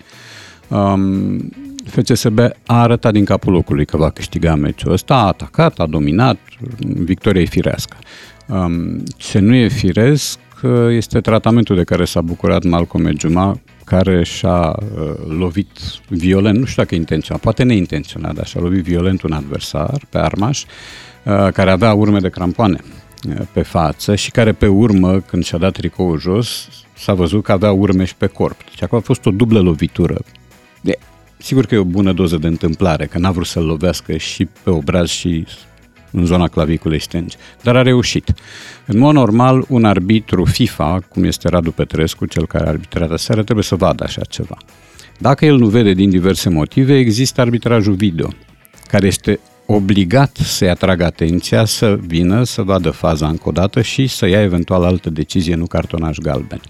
Um, 0.68 1.50
FCSB 1.84 2.38
a 2.66 2.80
arătat 2.80 3.12
din 3.12 3.24
capul 3.24 3.52
locului 3.52 3.84
că 3.84 3.96
va 3.96 4.10
câștiga 4.10 4.54
meciul 4.54 4.92
ăsta, 4.92 5.14
a 5.14 5.26
atacat, 5.26 5.78
a 5.78 5.86
dominat, 5.86 6.38
victoria 6.86 7.40
e 7.40 7.44
firească. 7.44 7.96
Um, 8.46 9.02
ce 9.16 9.38
nu 9.38 9.54
e 9.54 9.68
firesc 9.68 10.38
este 10.90 11.20
tratamentul 11.20 11.76
de 11.76 11.84
care 11.84 12.04
s-a 12.04 12.20
bucurat 12.20 12.64
Malcolm 12.64 13.06
Ejuma, 13.06 13.60
care 13.84 14.24
și-a 14.24 14.68
uh, 14.68 15.12
lovit 15.38 15.68
violent, 16.08 16.58
nu 16.58 16.64
știu 16.64 16.82
dacă 16.82 16.94
intenționat, 16.94 17.42
poate 17.42 17.62
neintenționat, 17.62 18.34
dar 18.34 18.46
și-a 18.46 18.60
lovit 18.60 18.82
violent 18.82 19.22
un 19.22 19.32
adversar 19.32 20.00
pe 20.10 20.18
armaș, 20.18 20.62
uh, 20.62 21.48
care 21.52 21.70
avea 21.70 21.92
urme 21.92 22.18
de 22.18 22.28
crampoane 22.28 22.80
pe 23.52 23.62
față 23.62 24.14
și 24.14 24.30
care 24.30 24.52
pe 24.52 24.66
urmă, 24.66 25.20
când 25.20 25.44
și-a 25.44 25.58
dat 25.58 25.72
tricoul 25.72 26.20
jos, 26.20 26.68
s-a 26.96 27.14
văzut 27.14 27.42
că 27.42 27.52
avea 27.52 27.72
urme 27.72 28.04
și 28.04 28.14
pe 28.14 28.26
corp. 28.26 28.64
Deci 28.64 28.82
acolo 28.82 29.00
a 29.00 29.04
fost 29.04 29.26
o 29.26 29.30
dublă 29.30 29.60
lovitură. 29.60 30.18
De, 30.80 30.98
sigur 31.36 31.66
că 31.66 31.74
e 31.74 31.78
o 31.78 31.84
bună 31.84 32.12
doză 32.12 32.36
de 32.36 32.46
întâmplare, 32.46 33.06
că 33.06 33.18
n-a 33.18 33.30
vrut 33.30 33.46
să-l 33.46 33.64
lovească 33.64 34.16
și 34.16 34.48
pe 34.62 34.70
obraz 34.70 35.08
și 35.08 35.46
în 36.10 36.24
zona 36.24 36.48
claviculei 36.48 37.00
stângi, 37.00 37.36
dar 37.62 37.76
a 37.76 37.82
reușit. 37.82 38.34
În 38.86 38.98
mod 38.98 39.14
normal, 39.14 39.64
un 39.68 39.84
arbitru 39.84 40.44
FIFA, 40.44 41.00
cum 41.08 41.24
este 41.24 41.48
Radu 41.48 41.70
Petrescu, 41.70 42.26
cel 42.26 42.46
care 42.46 42.64
a 42.64 42.68
arbitrat 42.68 43.10
aseară, 43.10 43.42
trebuie 43.42 43.64
să 43.64 43.76
vadă 43.76 44.04
așa 44.04 44.22
ceva. 44.28 44.56
Dacă 45.18 45.44
el 45.44 45.56
nu 45.56 45.66
vede 45.66 45.92
din 45.92 46.10
diverse 46.10 46.48
motive, 46.48 46.96
există 46.96 47.40
arbitrajul 47.40 47.94
video, 47.94 48.28
care 48.88 49.06
este 49.06 49.40
obligat 49.66 50.36
să-i 50.36 50.68
atragă 50.68 51.04
atenția, 51.04 51.64
să 51.64 51.98
vină, 52.06 52.42
să 52.42 52.62
vadă 52.62 52.90
faza 52.90 53.28
încă 53.28 53.48
o 53.48 53.52
dată 53.52 53.82
și 53.82 54.06
să 54.06 54.26
ia 54.26 54.42
eventual 54.42 54.84
altă 54.84 55.10
decizie, 55.10 55.54
nu 55.54 55.66
cartonaj 55.66 56.18
galben. 56.18 56.60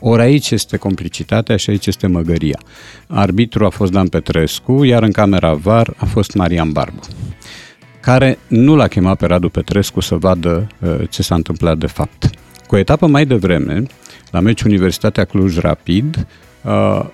Ori 0.00 0.22
aici 0.22 0.50
este 0.50 0.76
complicitatea 0.76 1.56
și 1.56 1.70
aici 1.70 1.86
este 1.86 2.06
măgăria. 2.06 2.58
Arbitru 3.06 3.64
a 3.64 3.68
fost 3.68 3.92
Dan 3.92 4.08
Petrescu, 4.08 4.84
iar 4.84 5.02
în 5.02 5.12
camera 5.12 5.54
VAR 5.54 5.94
a 5.96 6.04
fost 6.04 6.34
Marian 6.34 6.72
Barbu 6.72 7.00
care 8.04 8.38
nu 8.46 8.74
l-a 8.74 8.88
chemat 8.88 9.16
pe 9.16 9.26
Radu 9.26 9.48
Petrescu 9.48 10.00
să 10.00 10.14
vadă 10.14 10.66
uh, 10.80 10.96
ce 11.10 11.22
s-a 11.22 11.34
întâmplat 11.34 11.78
de 11.78 11.86
fapt. 11.86 12.30
Cu 12.66 12.74
o 12.74 12.78
etapă 12.78 13.06
mai 13.06 13.26
devreme, 13.26 13.82
la 14.30 14.40
meciul 14.40 14.70
Universitatea 14.70 15.24
Cluj 15.24 15.58
Rapid, 15.58 16.26
uh, 16.62 17.04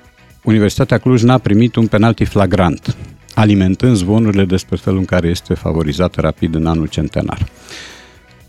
Universitatea 0.45 0.99
Cluj 0.99 1.23
n-a 1.23 1.39
primit 1.39 1.75
un 1.77 1.87
penalti 1.87 2.25
flagrant 2.25 2.97
alimentând 3.41 3.97
zvonurile 3.97 4.45
despre 4.45 4.77
felul 4.77 4.99
în 4.99 5.05
care 5.05 5.29
este 5.29 5.55
favorizată 5.55 6.21
rapid 6.21 6.55
în 6.55 6.67
anul 6.67 6.87
centenar. 6.87 7.47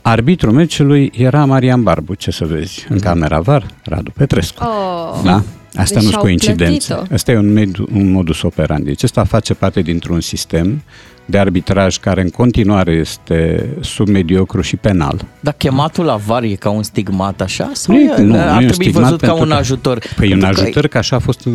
Arbitrul 0.02 0.52
meciului 0.52 1.12
era 1.16 1.46
Marian 1.46 1.84
Barbu, 1.84 2.14
ce 2.14 2.32
să 2.32 2.46
vezi, 2.46 2.86
în 2.90 2.96
mhm. 2.96 3.06
camera 3.06 3.40
VAR, 3.40 3.66
Radu 3.84 4.12
Petrescu. 4.12 4.64
Oh. 4.64 5.22
Da? 5.24 5.44
Asta 5.76 5.94
deci 5.94 6.04
nu 6.04 6.10
sunt 6.10 6.22
coincidențe. 6.22 6.98
Asta 7.12 7.32
e 7.32 7.38
un, 7.38 7.60
med- 7.60 7.94
un 7.94 8.12
modus 8.12 8.42
operandi. 8.42 8.86
Deci 8.86 9.04
asta 9.04 9.24
face 9.24 9.54
parte 9.54 9.82
dintr-un 9.82 10.22
sistem 10.22 10.84
de 11.26 11.38
arbitraj 11.38 11.98
care 11.98 12.22
în 12.22 12.30
continuare 12.30 12.92
este 12.92 13.70
submediocru 13.80 14.62
și 14.62 14.76
penal. 14.76 15.26
Dar 15.40 15.54
chematul 15.58 16.06
la 16.06 16.16
VAR 16.16 16.44
e 16.44 16.56
ca 16.56 16.70
un 16.70 16.84
stigmat 16.84 17.42
așa? 17.42 17.70
Sau 17.74 17.96
nu, 17.96 18.02
e, 18.02 18.22
nu, 18.22 18.40
ar 18.40 18.62
nu 18.62 18.68
trebui 18.68 18.92
văzut 18.92 19.22
ca 19.22 19.34
un 19.34 19.52
ajutor? 19.52 20.00
Păi 20.16 20.34
un 20.34 20.44
ajutor 20.44 20.88
că 20.88 20.98
așa 20.98 21.16
a 21.16 21.20
fost 21.20 21.48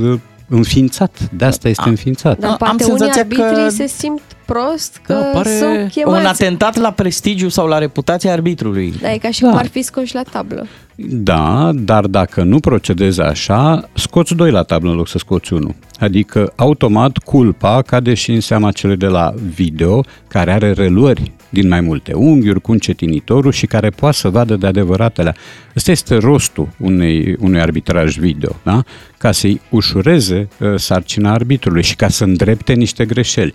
înființat. 0.48 1.30
De 1.32 1.44
asta 1.44 1.68
este 1.68 1.88
înființat. 1.88 2.38
Dar 2.38 2.56
poate 2.56 2.82
Am 2.82 2.90
unii 2.92 3.10
arbitrii 3.10 3.64
că... 3.64 3.68
se 3.68 3.86
simt 3.86 4.20
prost 4.44 5.00
că 5.02 5.12
da, 5.12 5.20
pare 5.20 5.58
sunt 5.58 5.90
chemați. 5.90 6.20
Un 6.20 6.26
atentat 6.26 6.76
la 6.76 6.90
prestigiu 6.90 7.48
sau 7.48 7.66
la 7.66 7.78
reputația 7.78 8.32
arbitrului. 8.32 8.94
Da, 9.00 9.12
e 9.12 9.18
ca 9.18 9.30
și 9.30 9.40
da. 9.40 9.48
cum 9.48 9.58
ar 9.58 9.66
fi 9.66 9.82
scoși 9.82 10.14
la 10.14 10.22
tablă. 10.22 10.66
Da, 11.08 11.70
dar 11.74 12.06
dacă 12.06 12.42
nu 12.42 12.60
procedezi 12.60 13.20
așa, 13.20 13.88
scoți 13.94 14.34
doi 14.34 14.50
la 14.50 14.62
tablă 14.62 14.90
în 14.90 14.96
loc 14.96 15.08
să 15.08 15.18
scoți 15.18 15.52
unul. 15.52 15.74
Adică, 15.98 16.52
automat, 16.56 17.18
culpa 17.18 17.82
cade 17.82 18.14
și 18.14 18.32
în 18.32 18.40
seama 18.40 18.70
celui 18.70 18.96
de 18.96 19.06
la 19.06 19.34
video, 19.54 20.04
care 20.28 20.52
are 20.52 20.72
reluări 20.72 21.32
din 21.48 21.68
mai 21.68 21.80
multe 21.80 22.12
unghiuri, 22.12 22.60
cu 22.60 22.72
încetinitorul 22.72 23.52
și 23.52 23.66
care 23.66 23.90
poate 23.90 24.16
să 24.16 24.28
vadă 24.28 24.56
de 24.56 24.66
adevăratele. 24.66 25.34
Ăsta 25.76 25.90
este 25.90 26.16
rostul 26.16 26.68
unei, 26.78 27.36
unui 27.38 27.60
arbitraj 27.60 28.18
video, 28.18 28.56
da? 28.62 28.84
ca 29.18 29.32
să-i 29.32 29.60
ușureze 29.70 30.48
uh, 30.60 30.74
sarcina 30.76 31.32
arbitrului 31.32 31.82
și 31.82 31.96
ca 31.96 32.08
să 32.08 32.24
îndrepte 32.24 32.72
niște 32.72 33.04
greșeli. 33.04 33.54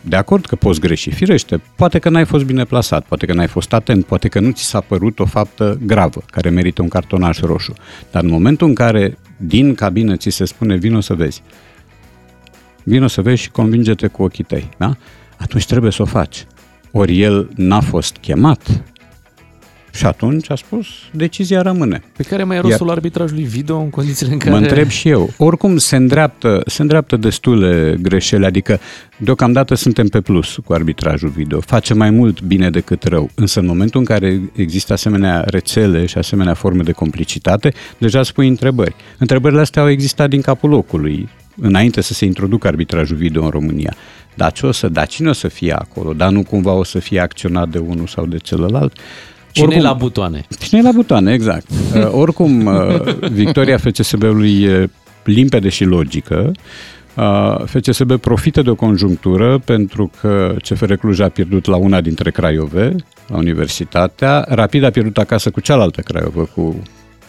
De 0.00 0.16
acord 0.16 0.46
că 0.46 0.56
poți 0.56 0.80
greși, 0.80 1.10
firește, 1.10 1.60
poate 1.76 1.98
că 1.98 2.08
n-ai 2.08 2.24
fost 2.24 2.44
bine 2.44 2.64
plasat, 2.64 3.04
poate 3.06 3.26
că 3.26 3.32
n-ai 3.32 3.46
fost 3.46 3.72
atent, 3.72 4.04
poate 4.04 4.28
că 4.28 4.40
nu 4.40 4.50
ți 4.50 4.64
s-a 4.64 4.80
părut 4.80 5.18
o 5.18 5.24
faptă 5.24 5.78
gravă 5.82 6.22
care 6.30 6.50
merită 6.50 6.82
un 6.82 6.88
cartonaș 6.88 7.40
roșu. 7.40 7.72
Dar 8.10 8.22
în 8.22 8.30
momentul 8.30 8.68
în 8.68 8.74
care 8.74 9.18
din 9.36 9.74
cabină 9.74 10.16
ți 10.16 10.30
se 10.30 10.44
spune 10.44 10.76
vino 10.76 11.00
să 11.00 11.14
vezi, 11.14 11.42
vino 12.82 13.06
să 13.06 13.22
vezi 13.22 13.42
și 13.42 13.50
convinge-te 13.50 14.06
cu 14.06 14.22
ochii 14.22 14.44
tăi, 14.44 14.68
da? 14.76 14.96
atunci 15.38 15.66
trebuie 15.66 15.92
să 15.92 16.02
o 16.02 16.04
faci. 16.04 16.46
Ori 16.90 17.20
el 17.20 17.48
n-a 17.54 17.80
fost 17.80 18.16
chemat, 18.16 18.82
și 19.98 20.06
atunci 20.06 20.50
a 20.50 20.54
spus, 20.54 20.86
decizia 21.12 21.62
rămâne. 21.62 22.02
Pe 22.16 22.22
care 22.22 22.44
mai 22.44 22.56
e 22.56 22.60
rostul 22.60 22.86
Iar, 22.86 22.96
arbitrajului 22.96 23.42
video 23.42 23.78
în 23.78 23.90
condițiile 23.90 24.32
în 24.32 24.38
care... 24.38 24.50
Mă 24.50 24.56
întreb 24.56 24.88
și 24.88 25.08
eu. 25.08 25.30
Oricum 25.36 25.76
se 25.76 25.96
îndreaptă, 25.96 26.62
se 26.66 26.82
îndreaptă 26.82 27.16
destule 27.16 27.96
greșeli, 28.00 28.44
adică 28.44 28.80
deocamdată 29.16 29.74
suntem 29.74 30.06
pe 30.06 30.20
plus 30.20 30.58
cu 30.64 30.72
arbitrajul 30.72 31.28
video. 31.28 31.60
Face 31.60 31.94
mai 31.94 32.10
mult 32.10 32.42
bine 32.42 32.70
decât 32.70 33.02
rău. 33.02 33.30
Însă 33.34 33.60
în 33.60 33.66
momentul 33.66 34.00
în 34.00 34.06
care 34.06 34.40
există 34.54 34.92
asemenea 34.92 35.44
rețele 35.46 36.06
și 36.06 36.18
asemenea 36.18 36.54
forme 36.54 36.82
de 36.82 36.92
complicitate, 36.92 37.72
deja 37.98 38.22
spui 38.22 38.48
întrebări. 38.48 38.94
Întrebările 39.18 39.60
astea 39.60 39.82
au 39.82 39.90
existat 39.90 40.28
din 40.28 40.40
capul 40.40 40.70
locului 40.70 41.28
înainte 41.60 42.00
să 42.00 42.14
se 42.14 42.24
introducă 42.24 42.66
arbitrajul 42.66 43.16
video 43.16 43.42
în 43.42 43.50
România. 43.50 43.94
Dar 44.38 44.52
ce 44.52 44.66
o 44.66 44.72
să, 44.72 44.88
da, 44.88 45.04
cine 45.04 45.28
o 45.28 45.32
să 45.32 45.48
fie 45.48 45.72
acolo? 45.72 46.12
Dar 46.12 46.30
nu 46.30 46.42
cumva 46.42 46.72
o 46.72 46.84
să 46.84 46.98
fie 46.98 47.20
acționat 47.20 47.68
de 47.68 47.78
unul 47.78 48.06
sau 48.06 48.26
de 48.26 48.36
celălalt? 48.36 48.98
Cine 49.52 49.66
oricum, 49.66 49.84
la 49.84 49.92
butoane? 49.92 50.46
Cine 50.58 50.82
la 50.82 50.92
butoane, 50.92 51.32
exact. 51.32 51.66
uh, 51.94 52.08
oricum, 52.10 52.66
uh, 52.66 53.14
victoria 53.30 53.76
FCSB-ului 53.78 54.62
e 54.62 54.90
limpede 55.24 55.68
și 55.68 55.84
logică. 55.84 56.52
Uh, 57.14 57.64
FCSB 57.64 58.16
profită 58.16 58.62
de 58.62 58.70
o 58.70 58.74
conjunctură 58.74 59.58
pentru 59.58 60.10
că 60.20 60.54
CFR 60.62 60.92
Cluj 60.92 61.20
a 61.20 61.28
pierdut 61.28 61.66
la 61.66 61.76
una 61.76 62.00
dintre 62.00 62.30
Craiove, 62.30 62.94
la 63.26 63.36
Universitatea, 63.36 64.44
Rapid 64.48 64.84
a 64.84 64.90
pierdut 64.90 65.18
acasă 65.18 65.50
cu 65.50 65.60
cealaltă 65.60 66.00
Craiovă, 66.00 66.48
cu 66.54 66.82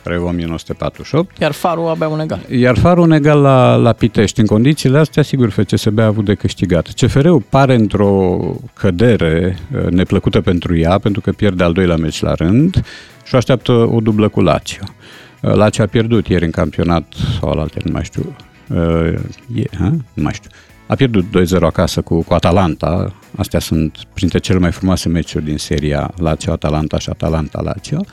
Craiova 0.03 0.27
1948. 0.27 1.37
Iar 1.37 1.51
Farul 1.51 1.87
avea 1.87 2.07
un 2.07 2.19
egal. 2.19 2.39
Iar 2.49 2.77
Farul 2.77 3.03
un 3.03 3.11
egal 3.11 3.41
la, 3.41 3.75
la 3.75 3.93
Pitești. 3.93 4.39
În 4.39 4.45
condițiile 4.45 4.97
astea, 4.97 5.23
sigur, 5.23 5.49
FCSB 5.49 5.99
a 5.99 6.05
avut 6.05 6.25
de 6.25 6.33
câștigat. 6.33 6.87
CFR-ul 6.87 7.43
pare 7.49 7.75
într-o 7.75 8.39
cădere 8.73 9.57
uh, 9.75 9.89
neplăcută 9.89 10.41
pentru 10.41 10.77
ea, 10.77 10.97
pentru 10.97 11.21
că 11.21 11.31
pierde 11.31 11.63
al 11.63 11.73
doilea 11.73 11.95
meci 11.95 12.21
la 12.21 12.33
rând 12.33 12.83
și 13.23 13.33
o 13.33 13.37
așteaptă 13.37 13.71
o 13.71 13.99
dublă 13.99 14.27
cu 14.27 14.41
Lazio. 14.41 14.83
Uh, 15.41 15.53
Lazio 15.53 15.83
a 15.83 15.87
pierdut 15.87 16.27
ieri 16.27 16.45
în 16.45 16.51
campionat, 16.51 17.13
sau 17.39 17.49
al 17.49 17.59
alte, 17.59 17.79
nu 17.83 17.91
mai 17.91 18.03
știu, 18.03 18.35
uh, 18.67 19.13
e, 19.55 19.63
ha? 19.77 19.89
nu 20.13 20.23
mai 20.23 20.33
știu. 20.33 20.49
A 20.89 20.95
pierdut 20.95 21.25
2-0 21.57 21.61
acasă 21.61 22.01
cu, 22.01 22.23
cu 22.23 22.33
Atalanta. 22.33 23.13
Astea 23.35 23.59
sunt 23.59 23.97
printre 24.13 24.39
cele 24.39 24.59
mai 24.59 24.71
frumoase 24.71 25.09
meciuri 25.09 25.45
din 25.45 25.57
seria 25.57 26.11
Lazio-Atalanta 26.17 26.99
și 26.99 27.09
Atalanta-Lazio. 27.09 28.05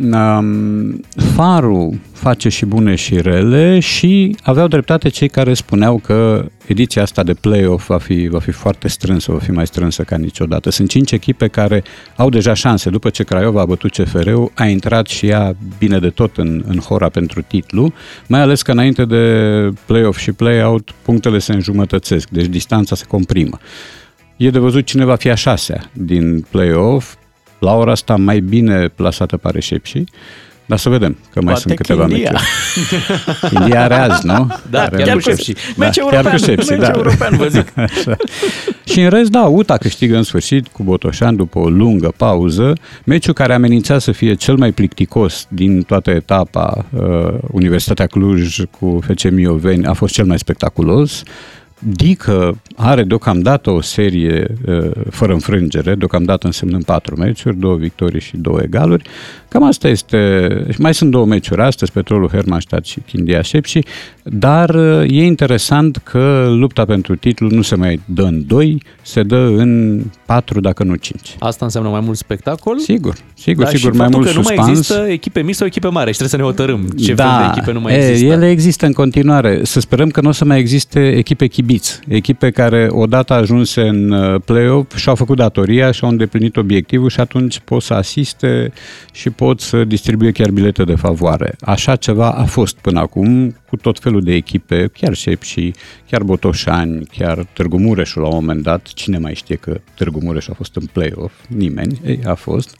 Um, 0.00 1.00
farul 1.34 2.00
face 2.12 2.48
și 2.48 2.66
bune 2.66 2.94
și 2.94 3.20
rele 3.20 3.78
și 3.78 4.36
aveau 4.42 4.68
dreptate 4.68 5.08
cei 5.08 5.28
care 5.28 5.54
spuneau 5.54 5.98
că 5.98 6.46
ediția 6.66 7.02
asta 7.02 7.22
de 7.22 7.34
play-off 7.34 7.86
va 7.86 7.98
fi, 7.98 8.28
va 8.28 8.38
fi 8.38 8.50
foarte 8.50 8.88
strânsă, 8.88 9.32
va 9.32 9.38
fi 9.38 9.50
mai 9.50 9.66
strânsă 9.66 10.02
ca 10.02 10.16
niciodată. 10.16 10.70
Sunt 10.70 10.88
cinci 10.88 11.12
echipe 11.12 11.48
care 11.48 11.82
au 12.16 12.28
deja 12.28 12.54
șanse. 12.54 12.90
După 12.90 13.10
ce 13.10 13.22
Craiova 13.22 13.60
a 13.60 13.64
bătut 13.64 13.90
CFR-ul, 13.90 14.52
a 14.54 14.64
intrat 14.64 15.06
și 15.06 15.26
ea 15.26 15.56
bine 15.78 15.98
de 15.98 16.10
tot 16.10 16.36
în, 16.36 16.64
în 16.66 16.78
hora 16.78 17.08
pentru 17.08 17.42
titlu, 17.42 17.92
mai 18.26 18.40
ales 18.40 18.62
că 18.62 18.72
înainte 18.72 19.04
de 19.04 19.68
play-off 19.86 20.18
și 20.18 20.32
play-out, 20.32 20.90
punctele 21.02 21.38
se 21.38 21.52
înjumătățesc, 21.52 22.28
deci 22.28 22.46
distanța 22.46 22.94
se 22.94 23.04
comprimă. 23.08 23.58
E 24.36 24.50
de 24.50 24.58
văzut 24.58 24.84
cine 24.84 25.04
va 25.04 25.14
fi 25.14 25.30
a 25.30 25.34
șasea 25.34 25.90
din 25.92 26.46
play-off. 26.50 27.14
La 27.62 27.74
ora 27.74 27.90
asta 27.90 28.16
mai 28.16 28.40
bine 28.40 28.88
plasată 28.94 29.36
pare 29.36 29.60
Șepși. 29.60 30.04
Dar 30.66 30.78
să 30.78 30.88
vedem, 30.88 31.12
că 31.32 31.40
mai 31.42 31.44
Poate 31.44 31.60
sunt 31.60 31.74
câteva 31.76 32.06
Chindia. 32.06 32.30
meciuri. 32.32 33.54
India 33.60 33.82
are 33.82 33.94
azi, 33.94 34.26
nu? 34.26 34.46
Da, 34.70 34.82
Are 34.82 34.96
chiar 34.96 35.14
un- 35.14 35.20
cu 35.20 35.28
Șepși. 35.30 35.52
Meci 35.76 35.94
chiar 35.96 36.12
european, 36.12 36.32
cu 36.36 36.44
Șepși, 36.44 36.70
meci 36.70 36.80
da. 36.80 36.92
european, 36.94 37.36
vă 37.36 37.46
zic. 37.48 37.72
Așa. 37.78 38.16
Și 38.84 39.00
în 39.00 39.08
rest, 39.08 39.30
da, 39.30 39.42
UTA 39.42 39.76
câștigă 39.76 40.16
în 40.16 40.22
sfârșit 40.22 40.66
cu 40.68 40.82
Botoșan 40.82 41.36
după 41.36 41.58
o 41.58 41.68
lungă 41.68 42.12
pauză. 42.16 42.72
Meciul 43.04 43.32
care 43.34 43.54
amenința 43.54 43.98
să 43.98 44.12
fie 44.12 44.34
cel 44.34 44.56
mai 44.56 44.72
plicticos 44.72 45.46
din 45.48 45.82
toată 45.82 46.10
etapa, 46.10 46.84
uh, 46.90 47.34
Universitatea 47.50 48.06
Cluj 48.06 48.56
cu 48.80 48.98
FC 49.06 49.30
Mioveni, 49.30 49.86
a 49.86 49.92
fost 49.92 50.14
cel 50.14 50.24
mai 50.24 50.38
spectaculos. 50.38 51.22
Dică 51.84 52.60
are 52.76 53.02
deocamdată 53.04 53.70
o 53.70 53.80
serie 53.80 54.46
uh, 54.66 54.90
fără 55.10 55.32
înfrângere, 55.32 55.94
deocamdată 55.94 56.46
însemnând 56.46 56.84
patru 56.84 57.16
meciuri, 57.16 57.56
două 57.58 57.76
victorii 57.76 58.20
și 58.20 58.36
două 58.36 58.60
egaluri. 58.62 59.04
Cam 59.48 59.62
asta 59.62 59.88
este. 59.88 60.48
și 60.72 60.80
Mai 60.80 60.94
sunt 60.94 61.10
două 61.10 61.24
meciuri 61.26 61.60
astăzi, 61.60 61.92
Petrolul 61.92 62.28
Hermannstadt 62.28 62.86
și 62.86 63.00
Chindia 63.06 63.42
Șepși, 63.42 63.78
dar 64.22 64.70
uh, 64.74 65.04
e 65.10 65.24
interesant 65.24 65.96
că 65.96 66.46
lupta 66.48 66.84
pentru 66.84 67.16
titlu 67.16 67.48
nu 67.50 67.62
se 67.62 67.74
mai 67.74 68.00
dă 68.04 68.22
în 68.22 68.46
doi, 68.46 68.82
se 69.02 69.22
dă 69.22 69.36
în 69.56 70.02
patru, 70.26 70.60
dacă 70.60 70.84
nu 70.84 70.94
cinci. 70.94 71.36
Asta 71.38 71.64
înseamnă 71.64 71.90
mai 71.90 72.00
mult 72.00 72.16
spectacol. 72.16 72.78
Sigur, 72.78 73.14
sigur, 73.34 73.64
Dar 73.64 73.74
sigur, 73.74 73.92
și 73.92 73.98
mai 73.98 74.06
faptul 74.08 74.18
mult 74.20 74.32
că 74.32 74.38
nu 74.38 74.42
mai 74.44 74.54
suspans. 74.56 74.78
există 74.78 75.06
echipe 75.08 75.40
mici 75.42 75.54
sau 75.54 75.66
echipe 75.66 75.88
mari 75.88 76.12
și 76.12 76.18
trebuie 76.18 76.28
să 76.28 76.36
ne 76.36 76.42
hotărâm 76.42 76.88
ce 76.98 77.14
fel 77.14 77.26
de 77.40 77.46
echipe 77.50 77.72
nu 77.72 77.80
mai 77.80 77.92
Da. 77.92 77.98
e, 77.98 78.08
există. 78.08 78.32
Ele 78.32 78.50
există 78.50 78.86
în 78.86 78.92
continuare. 78.92 79.60
Să 79.62 79.80
sperăm 79.80 80.08
că 80.08 80.20
nu 80.20 80.28
o 80.28 80.32
să 80.32 80.44
mai 80.44 80.58
existe 80.58 81.16
echipe 81.16 81.46
chibiți, 81.72 82.00
echipe 82.08 82.50
care 82.50 82.88
odată 82.90 83.32
ajunse 83.32 83.80
în 83.80 84.10
uh, 84.10 84.40
play-off 84.44 84.96
și-au 84.96 85.14
făcut 85.14 85.36
datoria 85.36 85.90
și-au 85.90 86.10
îndeplinit 86.10 86.56
obiectivul 86.56 87.08
și 87.08 87.20
atunci 87.20 87.58
pot 87.58 87.82
să 87.82 87.94
asiste 87.94 88.72
și 89.12 89.30
pot 89.30 89.60
să 89.60 89.84
distribuie 89.84 90.30
chiar 90.30 90.50
bilete 90.50 90.84
de 90.84 90.94
favoare. 90.94 91.54
Așa 91.60 91.96
ceva 91.96 92.30
a 92.30 92.44
fost 92.44 92.76
până 92.76 93.00
acum 93.00 93.56
cu 93.68 93.76
tot 93.76 93.98
felul 93.98 94.22
de 94.22 94.34
echipe, 94.34 94.90
chiar 94.92 95.14
Șepși, 95.14 95.70
chiar 96.10 96.22
Botoșani, 96.22 97.06
chiar 97.06 97.46
Târgu 97.52 97.78
Mureșul 97.78 98.22
la 98.22 98.28
un 98.28 98.34
moment 98.34 98.62
dat. 98.62 98.86
Cine 98.86 99.18
mai 99.18 99.34
știe 99.34 99.56
că 99.56 99.80
Târgu 99.94 100.18
Mureș 100.22 100.48
a 100.48 100.52
fost 100.52 100.76
în 100.76 100.86
play-off? 100.92 101.32
Nimeni. 101.48 102.00
Ei, 102.06 102.20
a 102.26 102.34
fost. 102.34 102.76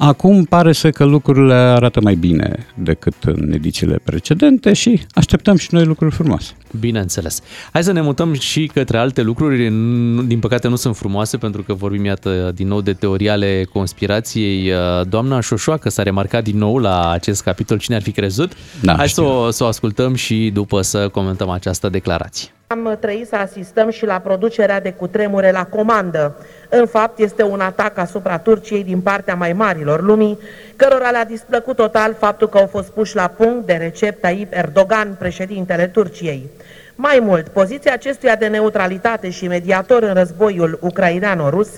Acum 0.00 0.44
pare 0.44 0.72
să 0.72 0.90
că 0.90 1.04
lucrurile 1.04 1.54
arată 1.54 2.00
mai 2.00 2.14
bine 2.14 2.66
decât 2.74 3.14
în 3.24 3.52
edițiile 3.52 3.98
precedente 4.04 4.72
și 4.72 5.00
așteptăm 5.12 5.56
și 5.56 5.68
noi 5.70 5.84
lucruri 5.84 6.14
frumoase. 6.14 6.52
Bineînțeles. 6.80 7.40
Hai 7.72 7.82
să 7.82 7.92
ne 7.92 8.00
mutăm 8.00 8.32
și 8.32 8.70
către 8.74 8.98
alte 8.98 9.22
lucruri. 9.22 9.68
Nu- 9.68 10.22
Din 10.22 10.38
păcate 10.38 10.68
nu 10.68 10.76
sunt 10.76 10.96
frumoase 10.96 11.36
pentru 11.36 11.62
că 11.62 11.74
vorbim, 11.74 12.04
iată, 12.04 12.52
din 12.54 12.66
nou 12.68 12.80
de 12.80 12.92
teorii 12.92 13.28
ale 13.28 13.64
conspirației. 13.72 14.72
Doamna 15.08 15.40
Șoșoacă 15.40 15.88
s-a 15.88 16.02
remarcat 16.02 16.42
din 16.42 16.58
nou 16.58 16.78
la 16.78 17.10
acest 17.10 17.42
capitol. 17.42 17.78
Cine 17.78 17.96
ar 17.96 18.02
fi 18.02 18.12
crezut? 18.12 18.52
Da, 18.82 18.94
Hai 18.96 19.08
să 19.08 19.20
știu. 19.20 19.26
o, 19.44 19.50
să 19.50 19.64
o 19.64 19.66
ascultăm 19.66 20.14
și 20.14 20.50
după 20.54 20.82
să 20.82 21.08
comentăm 21.08 21.48
această 21.48 21.88
declarație. 21.88 22.48
Am 22.66 22.96
trăit 23.00 23.26
să 23.26 23.36
asistăm 23.36 23.90
și 23.90 24.04
la 24.06 24.14
producerea 24.18 24.80
de 24.80 24.90
cutremure 24.90 25.50
la 25.52 25.64
comandă. 25.64 26.36
În 26.68 26.86
fapt, 26.86 27.18
este 27.18 27.42
un 27.42 27.60
atac 27.60 27.98
asupra 27.98 28.38
Turciei 28.38 28.84
din 28.84 29.00
partea 29.00 29.34
mai 29.34 29.52
marilor 29.52 30.02
lumii, 30.02 30.38
cărora 30.76 31.10
le-a 31.10 31.24
displăcut 31.24 31.76
total 31.76 32.14
faptul 32.18 32.48
că 32.48 32.58
au 32.58 32.66
fost 32.66 32.88
puși 32.88 33.16
la 33.16 33.26
punct 33.26 33.66
de 33.66 33.72
Recep 33.72 34.20
Tayyip 34.20 34.52
Erdogan, 34.52 35.16
președintele 35.18 35.86
Turciei. 35.86 36.50
Mai 36.94 37.18
mult, 37.22 37.48
poziția 37.48 37.92
acestuia 37.92 38.36
de 38.36 38.46
neutralitate 38.46 39.30
și 39.30 39.46
mediator 39.46 40.02
în 40.02 40.14
războiul 40.14 40.78
ucraineano-rus 40.82 41.68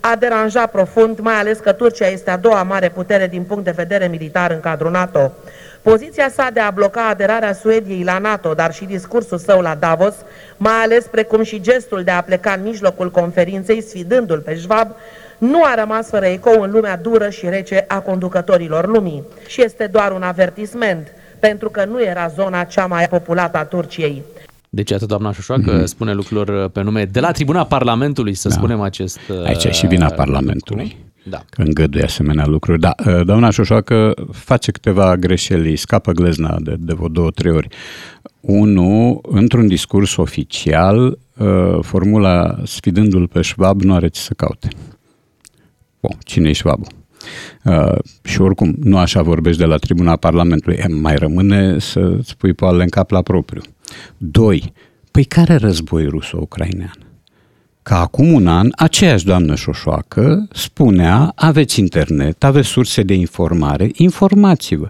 a 0.00 0.16
deranjat 0.16 0.70
profund, 0.70 1.18
mai 1.18 1.34
ales 1.34 1.58
că 1.58 1.72
Turcia 1.72 2.06
este 2.06 2.30
a 2.30 2.36
doua 2.36 2.62
mare 2.62 2.88
putere 2.88 3.26
din 3.26 3.42
punct 3.42 3.64
de 3.64 3.70
vedere 3.70 4.06
militar 4.06 4.50
în 4.50 4.60
cadrul 4.60 4.90
NATO. 4.90 5.32
Poziția 5.82 6.30
sa 6.30 6.50
de 6.52 6.60
a 6.60 6.70
bloca 6.70 7.08
aderarea 7.08 7.52
Suediei 7.52 8.04
la 8.04 8.18
NATO, 8.18 8.54
dar 8.54 8.74
și 8.74 8.84
discursul 8.84 9.38
său 9.38 9.60
la 9.60 9.74
Davos, 9.74 10.14
mai 10.56 10.82
ales 10.82 11.04
precum 11.04 11.42
și 11.42 11.60
gestul 11.60 12.02
de 12.02 12.10
a 12.10 12.20
pleca 12.20 12.52
în 12.52 12.62
mijlocul 12.62 13.10
conferinței, 13.10 13.82
sfidându-l 13.82 14.38
pe 14.38 14.54
Schwab, 14.54 14.94
nu 15.38 15.64
a 15.64 15.74
rămas 15.74 16.08
fără 16.08 16.26
ecou 16.26 16.62
în 16.62 16.70
lumea 16.70 16.96
dură 16.96 17.30
și 17.30 17.48
rece 17.48 17.84
a 17.88 18.00
conducătorilor 18.00 18.86
lumii. 18.86 19.22
Și 19.46 19.62
este 19.62 19.86
doar 19.86 20.12
un 20.12 20.22
avertisment, 20.22 21.12
pentru 21.38 21.70
că 21.70 21.84
nu 21.84 22.02
era 22.02 22.28
zona 22.28 22.64
cea 22.64 22.86
mai 22.86 23.08
populată 23.08 23.58
a 23.58 23.64
Turciei. 23.64 24.22
Deci, 24.68 24.92
atât 24.92 25.08
doamna 25.08 25.32
Șoșoacă 25.32 25.80
mm-hmm. 25.80 25.84
spune 25.84 26.12
lucrurilor 26.12 26.68
pe 26.68 26.82
nume 26.82 27.04
de 27.04 27.20
la 27.20 27.30
tribuna 27.30 27.64
Parlamentului, 27.64 28.34
să 28.34 28.48
da. 28.48 28.54
spunem 28.54 28.80
acest 28.80 29.18
Aici 29.44 29.64
e 29.64 29.70
și 29.70 29.86
vina 29.86 30.06
uh, 30.06 30.14
Parlamentului. 30.14 30.82
lucru. 30.84 31.09
Da. 31.22 31.44
Că 31.50 31.62
îngăduie 31.62 32.02
asemenea 32.02 32.46
lucruri. 32.46 32.80
Da, 32.80 32.94
uh, 33.06 33.24
doamna 33.24 33.50
Șoșoacă 33.50 34.14
face 34.32 34.70
câteva 34.70 35.16
greșeli, 35.16 35.76
scapă 35.76 36.12
glezna 36.12 36.56
de, 36.60 36.74
de 36.78 36.92
vreo 36.92 37.08
două, 37.08 37.30
trei 37.30 37.52
ori. 37.52 37.68
Unu, 38.40 39.20
într-un 39.28 39.66
discurs 39.66 40.16
oficial, 40.16 41.18
uh, 41.36 41.78
formula 41.80 42.58
sfidându-l 42.64 43.28
pe 43.28 43.42
Schwab 43.42 43.82
nu 43.82 43.94
are 43.94 44.08
ce 44.08 44.20
să 44.20 44.34
caute. 44.34 44.68
Bun, 46.00 46.16
cine 46.24 46.48
e 46.48 46.52
Schwab? 46.52 46.86
Uh, 47.64 47.98
și 48.22 48.40
oricum, 48.40 48.74
nu 48.82 48.98
așa 48.98 49.22
vorbești 49.22 49.60
de 49.60 49.66
la 49.66 49.76
tribuna 49.76 50.16
Parlamentului. 50.16 50.76
E, 50.80 50.86
mai 50.88 51.16
rămâne 51.16 51.78
să 51.78 52.18
spui 52.22 52.52
poale 52.52 52.82
în 52.82 52.88
cap 52.88 53.10
la 53.10 53.22
propriu. 53.22 53.60
Doi, 54.16 54.72
păi 55.10 55.24
care 55.24 55.54
război 55.56 56.06
ruso-ucrainean? 56.06 57.09
Că 57.82 57.94
acum 57.94 58.32
un 58.32 58.46
an, 58.46 58.68
aceeași 58.76 59.24
doamnă 59.24 59.54
Șoșoacă 59.54 60.48
spunea, 60.52 61.32
aveți 61.34 61.80
internet, 61.80 62.44
aveți 62.44 62.68
surse 62.68 63.02
de 63.02 63.14
informare, 63.14 63.90
informați-vă. 63.94 64.88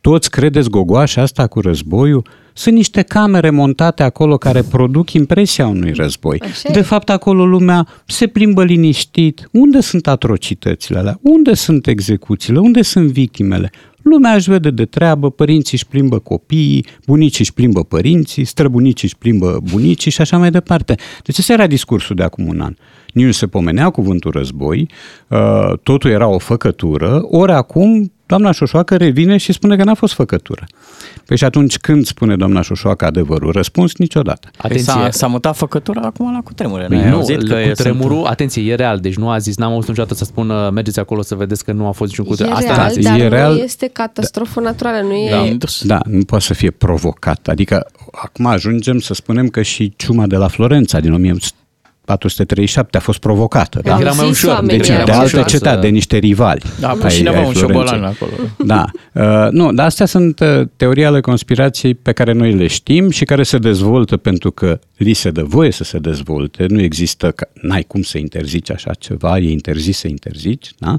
Toți 0.00 0.30
credeți 0.30 0.68
gogoașa 0.68 1.22
asta 1.22 1.46
cu 1.46 1.60
războiul? 1.60 2.26
Sunt 2.52 2.74
niște 2.74 3.02
camere 3.02 3.50
montate 3.50 4.02
acolo 4.02 4.36
care 4.36 4.62
produc 4.62 5.12
impresia 5.12 5.66
unui 5.66 5.92
război. 5.92 6.40
Așa 6.42 6.68
e. 6.68 6.72
De 6.72 6.80
fapt, 6.80 7.10
acolo 7.10 7.46
lumea 7.46 7.86
se 8.06 8.26
plimbă 8.26 8.64
liniștit. 8.64 9.48
Unde 9.52 9.80
sunt 9.80 10.06
atrocitățile 10.06 10.98
alea? 10.98 11.18
Unde 11.22 11.54
sunt 11.54 11.86
execuțiile? 11.86 12.58
Unde 12.58 12.82
sunt 12.82 13.10
victimele? 13.10 13.70
Lumea 14.02 14.34
își 14.34 14.50
vede 14.50 14.70
de 14.70 14.84
treabă, 14.84 15.30
părinții 15.30 15.76
își 15.76 15.86
plimbă 15.86 16.18
copiii, 16.18 16.86
bunicii 17.06 17.40
își 17.40 17.52
plimbă 17.52 17.84
părinții, 17.84 18.44
străbunicii 18.44 19.08
își 19.08 19.16
plimbă 19.18 19.60
bunicii 19.70 20.10
și 20.10 20.20
așa 20.20 20.38
mai 20.38 20.50
departe. 20.50 20.94
Deci 21.24 21.38
ăsta 21.38 21.52
era 21.52 21.66
discursul 21.66 22.16
de 22.16 22.22
acum 22.22 22.46
un 22.46 22.60
an. 22.60 22.74
Nici 23.14 23.24
nu 23.24 23.30
se 23.30 23.46
pomenea 23.46 23.90
cuvântul 23.90 24.30
război, 24.30 24.88
uh, 25.28 25.78
totul 25.82 26.10
era 26.10 26.26
o 26.28 26.38
făcătură, 26.38 27.20
ori 27.22 27.52
acum 27.52 28.12
doamna 28.30 28.52
Șoșoacă 28.52 28.96
revine 28.96 29.36
și 29.36 29.52
spune 29.52 29.76
că 29.76 29.84
n-a 29.84 29.94
fost 29.94 30.12
făcătură. 30.14 30.66
Păi 31.26 31.36
și 31.36 31.44
atunci 31.44 31.76
când 31.78 32.06
spune 32.06 32.36
doamna 32.36 32.62
Șoșoacă 32.62 33.04
adevărul? 33.04 33.52
Răspuns 33.52 33.96
niciodată. 33.96 34.48
Păi 34.56 34.70
Atenție, 34.70 34.92
S-a, 34.92 35.08
s-a 35.10 35.26
mutat 35.26 35.56
făcătura 35.56 36.00
acum 36.00 36.32
la 36.32 36.40
cutremure. 36.44 36.84
Păi 36.86 36.96
N-ai 36.96 37.08
nu, 37.08 37.14
auzit 37.16 37.48
că 37.48 37.52
cu 37.54 37.58
e- 37.58 37.72
tremurul, 37.72 38.16
sunt- 38.16 38.26
atenție, 38.28 38.62
e 38.70 38.74
real, 38.74 38.98
deci 38.98 39.16
nu 39.16 39.30
a 39.30 39.38
zis, 39.38 39.56
n-am 39.56 39.72
auzit 39.72 39.88
niciodată 39.88 40.14
să 40.14 40.24
spună 40.24 40.70
mergeți 40.72 40.98
acolo 40.98 41.22
să 41.22 41.34
vedeți 41.34 41.64
că 41.64 41.72
nu 41.72 41.86
a 41.86 41.90
fost 41.90 42.10
niciun 42.10 42.24
E 42.24 42.28
cutremur. 42.28 42.54
Asta 42.54 42.66
real, 42.72 42.78
n-a 42.84 42.88
zis. 42.92 43.04
dar 43.04 43.18
E 43.18 43.22
nu 43.22 43.28
real. 43.28 43.58
este 43.58 43.88
catastrofă 43.92 44.60
naturală, 44.60 45.06
nu 45.06 45.12
e... 45.14 45.30
Da, 45.30 45.36
indus. 45.44 45.82
Da, 45.84 45.98
nu 46.04 46.24
poate 46.24 46.44
să 46.44 46.54
fie 46.54 46.70
provocat. 46.70 47.48
Adică 47.48 47.86
acum 48.12 48.46
ajungem 48.46 48.98
să 48.98 49.14
spunem 49.14 49.48
că 49.48 49.62
și 49.62 49.92
ciuma 49.96 50.26
de 50.26 50.36
la 50.36 50.48
Florența 50.48 51.00
din 51.00 51.12
1437 52.10 52.96
a 52.96 53.00
fost 53.00 53.18
provocată. 53.18 53.76
Au 53.84 53.90
Da? 53.96 54.00
Era 54.00 54.12
mai 54.12 54.26
zis 54.26 54.36
ușor, 54.42 54.50
oamenii 54.54 54.76
Deci 54.76 54.88
era 54.88 55.04
de 55.04 55.10
mai 55.10 55.20
altă 55.20 55.36
ușor 55.36 55.48
să- 55.48 55.56
cetate, 55.56 55.80
de 55.80 55.88
niște 55.88 56.16
rivali. 56.16 56.62
Da, 56.80 56.88
ai- 56.88 56.96
păi 57.00 57.10
cineva 57.10 57.36
ai 57.38 57.44
un 57.46 57.52
Florenței. 57.52 57.84
șobolan 57.86 58.04
acolo. 58.04 58.32
Da. 58.66 58.84
Uh, 59.14 59.46
nu, 59.50 59.72
dar 59.72 59.86
astea 59.86 60.06
sunt 60.06 60.40
uh, 60.40 60.66
teorii 60.76 61.04
ale 61.04 61.20
conspirației 61.20 61.94
pe 61.94 62.12
care 62.12 62.32
noi 62.32 62.52
le 62.52 62.66
știm 62.66 63.10
și 63.10 63.24
care 63.24 63.42
se 63.42 63.58
dezvoltă 63.58 64.16
pentru 64.16 64.50
că 64.50 64.78
li 64.96 65.12
se 65.12 65.30
dă 65.30 65.42
voie 65.42 65.70
să 65.70 65.84
se 65.84 65.98
dezvolte. 65.98 66.66
Nu 66.68 66.80
există, 66.80 67.30
că 67.30 67.48
n-ai 67.62 67.82
cum 67.82 68.02
să 68.02 68.18
interzici 68.18 68.70
așa 68.70 68.90
ceva, 68.98 69.38
e 69.38 69.50
interzis 69.50 69.98
să 69.98 70.08
interzici. 70.08 70.70
Da? 70.78 70.96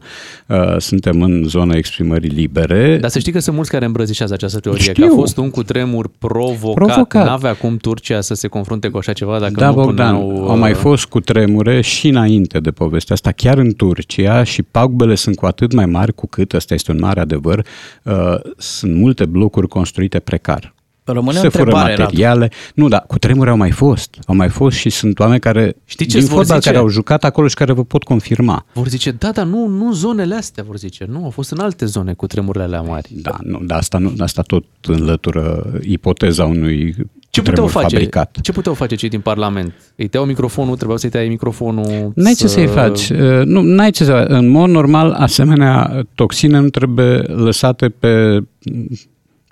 Uh, 0.47 0.76
suntem 0.78 1.21
în 1.21 1.43
zona 1.47 1.76
exprimării 1.76 2.30
libere. 2.30 2.97
Dar 3.02 3.10
să 3.10 3.19
știi 3.19 3.32
că 3.32 3.39
sunt 3.39 3.56
mulți 3.56 3.71
care 3.71 3.86
îmbrățișează 3.86 4.34
această 4.34 4.60
teorie, 4.60 4.82
Știu. 4.82 5.06
că 5.08 5.12
a 5.12 5.15
fost 5.15 5.38
un 5.38 5.50
cutremur 5.50 6.10
provocat. 6.19 6.74
Provocat. 6.74 7.26
N-avea 7.26 7.54
cum 7.54 7.78
Turcia 7.78 8.21
să 8.21 8.34
se 8.34 8.47
confrunte 8.47 8.88
cu 8.89 8.97
așa 8.97 9.13
ceva 9.13 9.39
dacă 9.39 9.54
da, 9.56 9.67
nu 9.67 9.74
Bogdan, 9.74 10.15
puneau... 10.15 10.50
au 10.50 10.58
mai 10.58 10.71
uh, 10.71 10.78
fost 10.78 11.01
fost 11.02 11.14
cu 11.14 11.20
tremure 11.20 11.82
și 11.82 12.08
înainte 12.08 12.60
de 12.60 12.72
povestea 12.72 13.16
asta, 13.16 13.32
chiar 13.32 13.58
în 13.58 13.74
Turcia 13.74 14.44
și 14.44 14.64
pagubele 14.64 15.16
sunt 15.16 15.36
cu 15.36 15.46
atât 15.46 15.74
mai 15.74 15.86
mari 15.86 16.14
cu 16.14 16.28
cât, 16.28 16.54
ăsta 16.54 16.74
este 16.74 16.92
un 16.92 16.98
mare 17.00 17.20
adevăr, 17.20 17.66
uh, 18.04 18.14
sunt 18.58 18.96
multe 18.96 19.26
blocuri 19.26 19.68
construite 19.68 20.20
precar. 20.20 20.74
Rămâne 21.04 21.40
se 21.40 21.50
fură 21.50 21.72
materiale. 21.72 22.40
Radu. 22.40 22.54
Nu, 22.76 22.88
dar 22.88 23.04
cu 23.08 23.18
tremure 23.18 23.50
au 23.50 23.58
mai 23.58 23.72
fost. 23.72 24.18
Au 24.26 24.36
mai 24.36 24.50
fost 24.50 24.78
și 24.78 24.90
sunt 24.90 25.20
oameni 25.20 25.40
care, 25.40 25.76
Știi 25.86 26.06
ce 26.06 26.18
din 26.18 26.28
fotbal, 26.28 26.60
care 26.60 26.78
au 26.78 26.88
jucat 26.88 27.24
acolo 27.24 27.48
și 27.48 27.56
care 27.56 27.72
vă 27.72 27.84
pot 27.84 28.04
confirma. 28.04 28.66
Vor 28.74 28.88
zice, 28.88 29.12
da, 29.12 29.32
dar 29.32 29.46
nu, 29.46 29.68
nu 29.68 29.94
zonele 29.94 30.36
astea, 30.36 30.64
vor 30.68 30.78
zice. 30.78 31.06
Nu, 31.10 31.24
au 31.24 31.30
fost 31.30 31.52
în 31.52 31.60
alte 31.60 31.86
zone 31.86 32.14
cu 32.14 32.28
tremurile 32.28 32.64
alea 32.64 32.82
mari. 32.82 33.10
Da, 33.12 33.38
nu, 33.44 33.60
dar 33.64 33.78
asta, 33.78 33.98
nu, 33.98 34.14
asta 34.18 34.42
tot 34.42 34.66
înlătură 34.82 35.72
ipoteza 35.82 36.46
unui 36.46 36.96
ce 37.32 37.41
puteau 37.41 37.67
face? 37.67 37.96
Fabricat. 37.96 38.38
Ce 38.41 38.52
puteau 38.52 38.74
face 38.74 38.96
cei 38.96 39.10
din 39.10 39.20
Parlament? 39.20 39.74
Îi 39.96 40.08
tăiau 40.08 40.28
microfonul, 40.28 40.76
trebuia 40.76 40.98
să-i 40.98 41.10
tai 41.10 41.28
microfonul? 41.28 42.12
N-ai 42.15 42.34
să... 42.34 42.44
ce 42.44 42.48
să-i 42.48 42.67
faci. 42.67 43.10
Uh, 43.10 43.46
nu, 43.46 43.62
n-ai 43.62 43.91
ce 43.91 44.04
să 44.04 44.26
În 44.28 44.48
mod 44.48 44.70
normal, 44.70 45.12
asemenea 45.12 46.04
toxine 46.15 46.60
nu 46.60 46.70
trebuie 46.70 47.17
lăsate 47.17 47.89
pe 47.89 48.44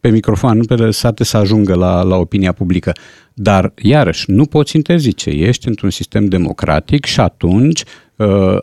pe 0.01 0.09
microfon, 0.09 0.57
nu 0.57 0.63
pe 0.63 0.75
lăsate 0.75 1.23
să 1.23 1.37
ajungă 1.37 1.75
la, 1.75 2.01
la 2.01 2.15
opinia 2.15 2.51
publică. 2.51 2.91
Dar, 3.33 3.73
iarăși, 3.81 4.31
nu 4.31 4.45
poți 4.45 4.75
interzice. 4.75 5.29
Ești 5.29 5.67
într-un 5.67 5.89
sistem 5.89 6.25
democratic 6.25 7.05
și 7.05 7.19
atunci 7.19 7.81
uh, 7.81 7.87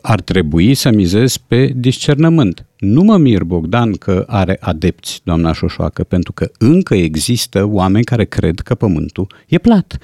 ar 0.02 0.20
trebui 0.20 0.74
să 0.74 0.90
mizezi 0.90 1.40
pe 1.46 1.72
discernământ. 1.76 2.66
Nu 2.78 3.02
mă 3.02 3.16
mir, 3.16 3.42
Bogdan, 3.42 3.92
că 3.92 4.24
are 4.26 4.56
adepți, 4.60 5.20
doamna 5.24 5.52
Șoșoacă, 5.52 6.04
pentru 6.04 6.32
că 6.32 6.50
încă 6.58 6.94
există 6.94 7.64
oameni 7.64 8.04
care 8.04 8.24
cred 8.24 8.60
că 8.60 8.74
pământul 8.74 9.26
e 9.46 9.58
plat. 9.58 9.98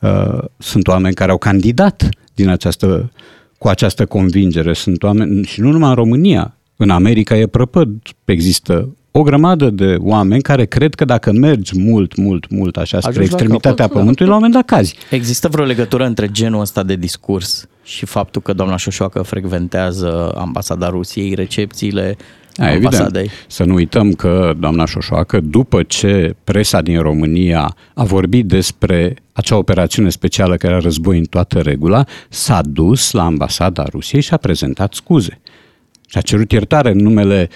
Uh, 0.00 0.44
sunt 0.58 0.88
oameni 0.88 1.14
care 1.14 1.30
au 1.30 1.38
candidat 1.38 2.08
din 2.34 2.48
această, 2.48 3.12
cu 3.58 3.68
această 3.68 4.06
convingere. 4.06 4.72
Sunt 4.72 5.02
oameni, 5.02 5.44
și 5.44 5.60
nu 5.60 5.70
numai 5.70 5.88
în 5.88 5.94
România, 5.94 6.56
în 6.76 6.90
America 6.90 7.36
e 7.36 7.46
prăpăd, 7.46 7.90
există 8.24 8.96
o 9.16 9.22
grămadă 9.22 9.70
de 9.70 9.96
oameni 9.98 10.42
care 10.42 10.64
cred 10.64 10.94
că 10.94 11.04
dacă 11.04 11.32
mergi 11.32 11.78
mult, 11.78 12.16
mult, 12.16 12.50
mult 12.50 12.76
așa 12.76 12.98
spre 12.98 13.10
Ajungi 13.10 13.30
extremitatea 13.30 13.84
capăt, 13.84 13.98
Pământului, 13.98 14.28
la 14.28 14.36
un 14.36 14.42
moment 14.42 14.52
dat 14.52 14.76
cazi. 14.76 14.96
Există 15.10 15.48
vreo 15.48 15.64
legătură 15.64 16.04
între 16.04 16.30
genul 16.30 16.60
ăsta 16.60 16.82
de 16.82 16.96
discurs 16.96 17.66
și 17.82 18.06
faptul 18.06 18.42
că 18.42 18.52
doamna 18.52 18.76
Șoșoacă 18.76 19.22
frecventează 19.22 20.34
ambasada 20.36 20.88
Rusiei, 20.88 21.34
recepțiile 21.34 22.16
a, 22.56 22.72
evident. 22.72 23.18
Să 23.46 23.64
nu 23.64 23.74
uităm 23.74 24.12
că 24.12 24.54
doamna 24.58 24.86
Șoșoacă, 24.86 25.40
după 25.40 25.82
ce 25.82 26.36
presa 26.44 26.82
din 26.82 27.00
România 27.00 27.76
a 27.94 28.04
vorbit 28.04 28.46
despre 28.46 29.16
acea 29.32 29.56
operațiune 29.56 30.08
specială 30.08 30.56
care 30.56 30.72
era 30.72 30.82
război 30.82 31.18
în 31.18 31.24
toată 31.24 31.60
regula, 31.60 32.04
s-a 32.28 32.60
dus 32.62 33.10
la 33.10 33.24
ambasada 33.24 33.84
Rusiei 33.90 34.22
și 34.22 34.32
a 34.34 34.36
prezentat 34.36 34.94
scuze. 34.94 35.40
Și 36.08 36.18
a 36.18 36.20
cerut 36.20 36.52
iertare 36.52 36.90
în 36.90 36.98
numele 36.98 37.48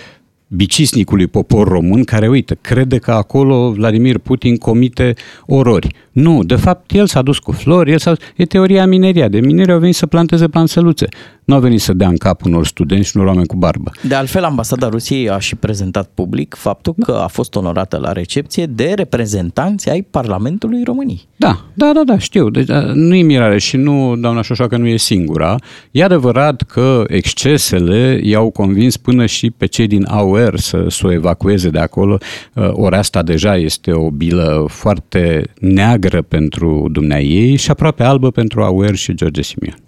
bicisnicului 0.48 1.26
popor 1.26 1.68
român 1.68 2.04
care, 2.04 2.28
uite, 2.28 2.58
crede 2.60 2.98
că 2.98 3.10
acolo 3.10 3.70
Vladimir 3.70 4.18
Putin 4.18 4.56
comite 4.56 5.14
orori. 5.46 5.94
Nu, 6.12 6.44
de 6.44 6.56
fapt, 6.56 6.92
el 6.92 7.06
s-a 7.06 7.22
dus 7.22 7.38
cu 7.38 7.52
flori, 7.52 7.90
el 7.90 7.98
s-a... 7.98 8.12
e 8.36 8.44
teoria 8.44 8.86
mineria. 8.86 9.28
De 9.28 9.40
mineri 9.40 9.72
au 9.72 9.78
venit 9.78 9.94
să 9.94 10.06
planteze 10.06 10.48
planțeluțe. 10.48 11.06
Nu 11.44 11.54
au 11.54 11.60
venit 11.60 11.80
să 11.80 11.92
dea 11.92 12.08
în 12.08 12.16
cap 12.16 12.44
unor 12.44 12.66
studenți 12.66 13.08
și 13.08 13.16
unor 13.16 13.28
oameni 13.28 13.46
cu 13.46 13.56
barbă. 13.56 13.90
De 14.02 14.14
altfel, 14.14 14.44
ambasada 14.44 14.88
Rusiei 14.88 15.30
a 15.30 15.38
și 15.38 15.56
prezentat 15.56 16.10
public 16.14 16.54
faptul 16.54 16.94
că 17.04 17.20
a 17.22 17.26
fost 17.26 17.54
onorată 17.54 17.96
la 17.96 18.12
recepție 18.12 18.66
de 18.66 18.92
reprezentanți 18.96 19.90
ai 19.90 20.06
Parlamentului 20.10 20.82
României. 20.84 21.28
Da, 21.36 21.64
da, 21.74 21.92
da, 21.94 22.02
da, 22.04 22.18
știu. 22.18 22.50
Deci, 22.50 22.68
nu 22.94 23.14
e 23.14 23.22
mirare 23.22 23.58
și 23.58 23.76
nu, 23.76 24.16
doamna 24.16 24.42
Șoșoacă 24.42 24.76
nu 24.76 24.86
e 24.86 24.96
singura. 24.96 25.56
E 25.90 26.04
adevărat 26.04 26.62
că 26.62 27.04
excesele 27.06 28.20
i-au 28.22 28.50
convins 28.50 28.96
până 28.96 29.26
și 29.26 29.50
pe 29.50 29.66
cei 29.66 29.86
din 29.86 30.04
AUR 30.08 30.37
să, 30.56 30.84
să 30.88 31.06
o 31.06 31.12
evacueze 31.12 31.68
de 31.68 31.78
acolo. 31.78 32.18
Ori 32.54 32.96
asta 32.96 33.22
deja 33.22 33.56
este 33.56 33.92
o 33.92 34.10
bilă 34.10 34.66
foarte 34.68 35.42
neagră 35.60 35.86
neagră 36.08 36.22
pentru 36.22 36.88
dumnea 36.90 37.20
ei 37.20 37.56
și 37.56 37.70
aproape 37.70 38.02
albă 38.02 38.30
pentru 38.30 38.62
Auer 38.62 38.94
și 38.94 39.14
George 39.14 39.42
Simion. 39.42 39.87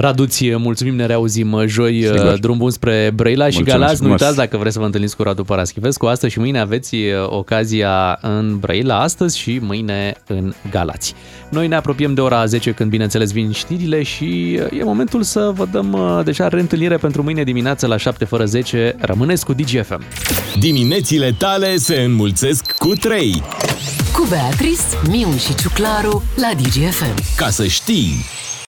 Raduție, 0.00 0.56
mulțumim, 0.56 0.94
ne 0.94 1.06
reauzim 1.06 1.62
joi, 1.66 2.02
Sigur. 2.02 2.38
drum 2.40 2.58
bun 2.58 2.70
spre 2.70 3.12
Brăila 3.14 3.50
și 3.50 3.62
Galați. 3.62 4.02
Nu 4.02 4.10
uitați 4.10 4.36
dacă 4.36 4.56
vreți 4.56 4.74
să 4.74 4.78
vă 4.80 4.84
întâlniți 4.84 5.16
cu 5.16 5.22
Radu 5.22 5.44
Paraschivescu, 5.44 6.06
astăzi 6.06 6.32
și 6.32 6.38
mâine 6.38 6.60
aveți 6.60 6.96
ocazia 7.26 8.18
în 8.20 8.58
Brăila, 8.58 9.00
astăzi 9.00 9.38
și 9.38 9.58
mâine 9.62 10.14
în 10.26 10.52
Galați. 10.70 11.14
Noi 11.48 11.68
ne 11.68 11.74
apropiem 11.74 12.14
de 12.14 12.20
ora 12.20 12.44
10 12.46 12.70
când, 12.70 12.90
bineînțeles, 12.90 13.32
vin 13.32 13.52
știrile 13.52 14.02
și 14.02 14.52
e 14.54 14.84
momentul 14.84 15.22
să 15.22 15.52
vă 15.54 15.66
dăm 15.70 16.20
deja 16.24 16.48
reîntâlnire 16.48 16.96
pentru 16.96 17.22
mâine 17.22 17.42
dimineață 17.42 17.86
la 17.86 17.96
7 17.96 18.24
fără 18.24 18.44
10. 18.44 18.96
Rămâneți 19.00 19.44
cu 19.44 19.52
DGFM. 19.52 20.02
Diminețile 20.58 21.34
tale 21.38 21.76
se 21.76 22.00
înmulțesc 22.00 22.72
cu 22.72 22.88
3 22.94 23.42
cu 24.12 24.26
Beatrice, 24.28 24.82
Miu 25.08 25.36
și 25.36 25.54
Ciuclaru 25.54 26.22
la 26.36 26.50
DGFM. 26.62 27.36
Ca 27.36 27.48
să 27.50 27.66
știi! 27.66 28.12